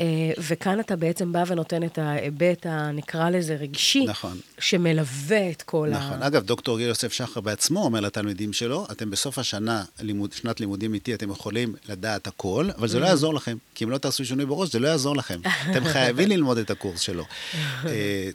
[0.00, 0.06] אה,
[0.38, 4.38] וכאן אתה בעצם בא ונותן את ההיבט, הנקרא לזה רגשי, נכון.
[4.58, 6.22] שמלווה את כל נכון.
[6.22, 6.26] ה...
[6.26, 10.94] אגב, דוקטור גיל יוסף שחר בעצמו אומר לתלמידים שלו, אתם בסוף השנה, לימוד, שנת לימודים
[10.94, 13.56] איתי, אתם יכולים לדעת הכל, אבל זה לא יעזור לכם.
[13.74, 15.40] כי אם לא תעשו שינוי בראש, זה לא יעזור לכם.
[15.70, 17.24] אתם חייבים ללמוד את הקורס שלו.
[17.86, 18.30] אה,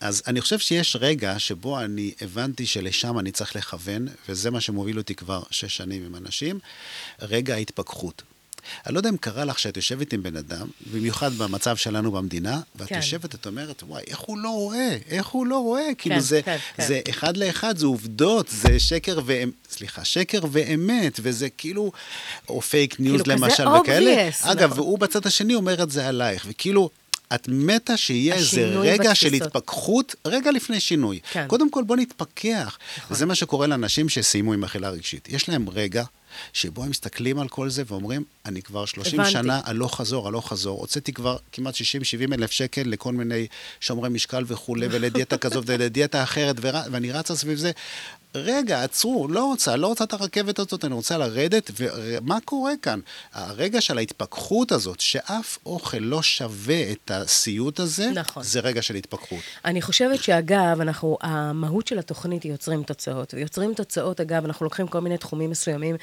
[0.00, 4.98] אז אני חושב שיש רגע שבו אני הבנתי שלשם אני צריך לכוון, וזה מה שמוביל
[4.98, 6.58] אותי כבר שש שנים עם אנשים,
[7.22, 8.22] רגע ההתפכחות.
[8.86, 12.60] אני לא יודע אם קרה לך שאת יושבת עם בן אדם, במיוחד במצב שלנו במדינה,
[12.76, 12.96] ואת כן.
[12.96, 14.96] יושבת, את אומרת, וואי, איך הוא לא רואה?
[15.08, 15.88] איך הוא לא רואה?
[15.98, 16.86] כאילו, כן, זה, כן, כן.
[16.86, 21.92] זה אחד לאחד, זה עובדות, זה שקר ואמת, סליחה, שקר ואמת, וזה כאילו,
[22.48, 24.28] או fake news כאילו, למשל, וכאלה.
[24.28, 24.78] obvious, אגב, נכון.
[24.78, 26.90] והוא בצד השני אומר את זה עלייך, וכאילו...
[27.34, 29.56] את מתה שיהיה איזה רגע של בתפיסות.
[29.56, 31.20] התפכחות, רגע לפני שינוי.
[31.32, 31.46] כן.
[31.48, 32.78] קודם כל בוא נתפכח.
[33.10, 35.28] וזה מה שקורה לאנשים שסיימו עם אכילה רגשית.
[35.28, 36.04] יש להם רגע
[36.52, 39.32] שבו הם מסתכלים על כל זה ואומרים, אני כבר 30 הבנתי.
[39.32, 40.80] שנה הלוך חזור, הלוך חזור.
[40.80, 41.78] הוצאתי כבר כמעט 60-70
[42.34, 43.46] אלף שקל לכל מיני
[43.80, 46.76] שומרי משקל וכולי, ולדיאטה כזאת ולדיאטה אחרת, ור...
[46.90, 47.72] ואני רצה סביב זה.
[48.34, 53.00] רגע, עצרו, לא רוצה, לא רוצה את הרכבת הזאת, אני רוצה לרדת, ומה קורה כאן?
[53.32, 58.42] הרגע של ההתפכחות הזאת, שאף אוכל לא שווה את הסיוט הזה, נכון.
[58.42, 59.38] זה רגע של התפכחות.
[59.64, 63.34] אני חושבת שאגב, אנחנו, המהות של התוכנית היא יוצרים תוצאות.
[63.34, 65.96] ויוצרים תוצאות, אגב, אנחנו לוקחים כל מיני תחומים מסוימים,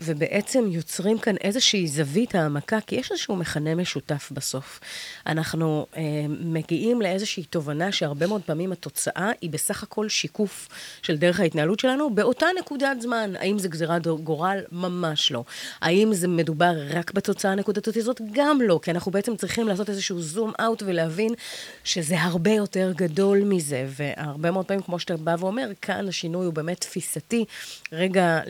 [0.00, 4.80] ובעצם יוצרים כאן איזושהי זווית העמקה, כי יש איזשהו מכנה משותף בסוף.
[5.26, 10.68] אנחנו אה, מגיעים לאיזושהי תובנה שהרבה מאוד פעמים התוצאה היא בסך הכל שיקוף
[11.02, 13.32] של דרך ההתנהלות שלנו באותה נקודת זמן.
[13.38, 14.58] האם זה גזירת גורל?
[14.72, 15.44] ממש לא.
[15.80, 18.20] האם זה מדובר רק בתוצאה הנקודתית הזאת?
[18.32, 21.34] גם לא, כי אנחנו בעצם צריכים לעשות איזשהו זום אאוט ולהבין
[21.84, 26.54] שזה הרבה יותר גדול מזה, והרבה מאוד פעמים, כמו שאתה בא ואומר, כאן השינוי הוא
[26.54, 27.44] באמת תפיסתי.
[27.92, 28.40] רגע,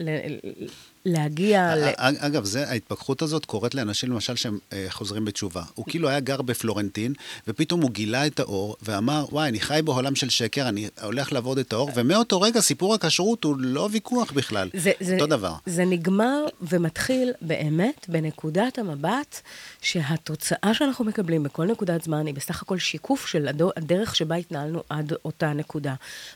[1.07, 1.83] להגיע ל...
[1.97, 5.63] א- אגב, זה, ההתפכחות הזאת קורית לאנשים, למשל, שהם אה, חוזרים בתשובה.
[5.75, 7.13] הוא כאילו היה גר בפלורנטין,
[7.47, 11.57] ופתאום הוא גילה את האור, ואמר, וואי, אני חי בעולם של שקר, אני הולך לעבוד
[11.57, 14.69] את האור, ומאותו רגע סיפור הכשרות הוא לא ויכוח בכלל.
[14.73, 15.53] זה, זה, אותו דבר.
[15.65, 19.41] זה נגמר ומתחיל באמת בנקודת המבט
[19.81, 23.47] שהתוצאה שאנחנו מקבלים בכל נקודת זמן היא בסך הכל שיקוף של
[23.77, 25.93] הדרך שבה התנהלנו עד אותה נקודה.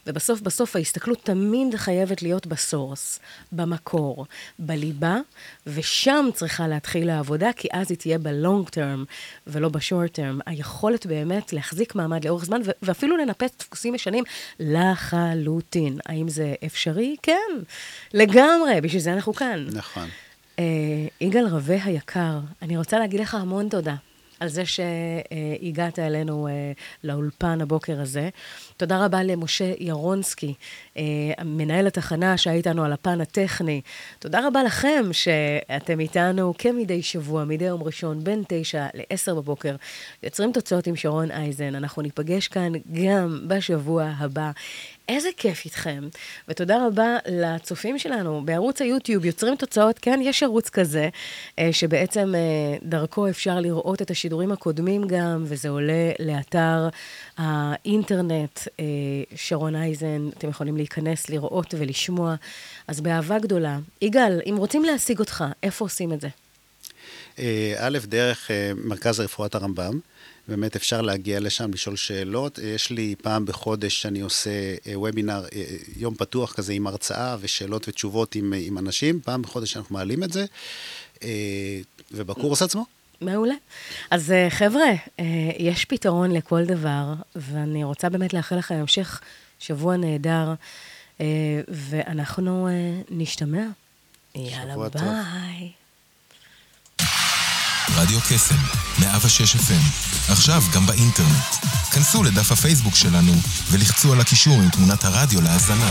[0.08, 3.20] ובסוף בסוף ההסתכלות תמיד חייבת להיות בסורס,
[3.52, 4.26] במקור,
[4.62, 5.18] בליבה,
[5.68, 9.04] ושם צריכה להתחיל העבודה, כי אז היא תהיה בלונג טרם
[9.48, 10.40] ולא בשורט טרם.
[10.46, 14.24] היכולת באמת להחזיק מעמד לאורך זמן, ו- ואפילו לנפץ דפוסים ישנים
[14.60, 15.98] לחלוטין.
[16.06, 17.16] האם זה אפשרי?
[17.22, 17.52] כן,
[18.14, 19.66] לגמרי, בשביל זה אנחנו כאן.
[19.74, 20.08] נכון.
[20.60, 20.64] אה,
[21.22, 23.96] יגאל רווה היקר, אני רוצה להגיד לך המון תודה.
[24.40, 26.72] על זה שהגעת אלינו אה,
[27.04, 28.30] לאולפן הבוקר הזה.
[28.82, 30.54] תודה רבה למשה ירונסקי,
[30.98, 31.04] אה,
[31.46, 33.82] מנהל התחנה שהיה איתנו על הפן הטכני.
[34.20, 39.76] תודה רבה לכם שאתם איתנו כמדי שבוע, מדי יום ראשון, בין תשע לעשר בבוקר.
[40.24, 41.76] יוצרים תוצאות עם שרון אייזן.
[41.76, 44.52] אנחנו ניפגש כאן גם בשבוע הבא.
[45.10, 46.08] איזה כיף איתכם.
[46.48, 50.00] ותודה רבה לצופים שלנו בערוץ היוטיוב, יוצרים תוצאות.
[50.00, 51.10] כן, יש ערוץ כזה,
[51.60, 56.90] אה, שבעצם אה, דרכו אפשר לראות את השידורים הקודמים גם, וזה עולה לאתר
[57.38, 58.86] האינטרנט, אה,
[59.36, 62.36] שרון אייזן, אתם יכולים להיכנס, לראות ולשמוע.
[62.88, 63.80] אז באהבה גדולה.
[64.02, 66.28] יגאל, אם רוצים להשיג אותך, איפה עושים את זה?
[67.40, 70.00] אה, א', דרך אה, מרכז רפואת הרמב"ם.
[70.48, 72.60] באמת אפשר להגיע לשם, לשאול שאלות.
[72.64, 75.64] יש לי פעם בחודש שאני עושה אה, וובינר, אה,
[75.98, 79.20] יום פתוח כזה עם הרצאה ושאלות ותשובות עם, אה, עם אנשים.
[79.20, 80.46] פעם בחודש אנחנו מעלים את זה.
[81.24, 81.80] אה,
[82.12, 82.86] ובקורס עצמו.
[83.22, 83.54] מעולה.
[84.12, 85.26] אז אה, חבר'ה, אה,
[85.60, 89.20] יש פתרון לכל דבר, ואני רוצה באמת לאחל לכם המשך
[89.60, 90.54] שבוע נהדר,
[91.22, 91.26] אה,
[91.68, 92.68] ואנחנו
[93.10, 93.64] נשתמע.
[94.36, 95.02] יאללה, שבוע טוב.
[95.02, 95.72] ביי.
[97.96, 98.56] רדיו קסם,
[99.00, 101.56] 106 FM, עכשיו גם באינטרנט.
[101.92, 103.34] כנסו לדף הפייסבוק שלנו
[103.72, 105.90] ולחצו על הקישור עם תמונת הרדיו להאזנה.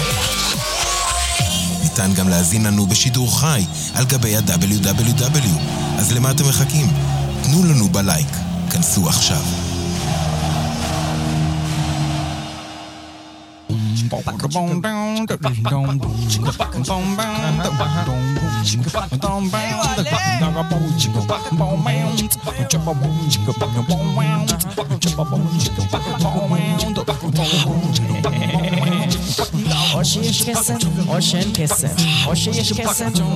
[1.82, 3.64] ניתן גם להאזין לנו בשידור חי
[3.94, 5.60] על גבי ה-WW.
[5.98, 7.19] אז למה אתם מחכים?
[7.42, 8.28] תנו לנו בלייק.
[8.70, 9.42] כנסו עכשיו.
[29.94, 30.74] או שיש קסם,
[31.08, 31.88] או שאין קסם,
[32.26, 33.08] או שיש קסם,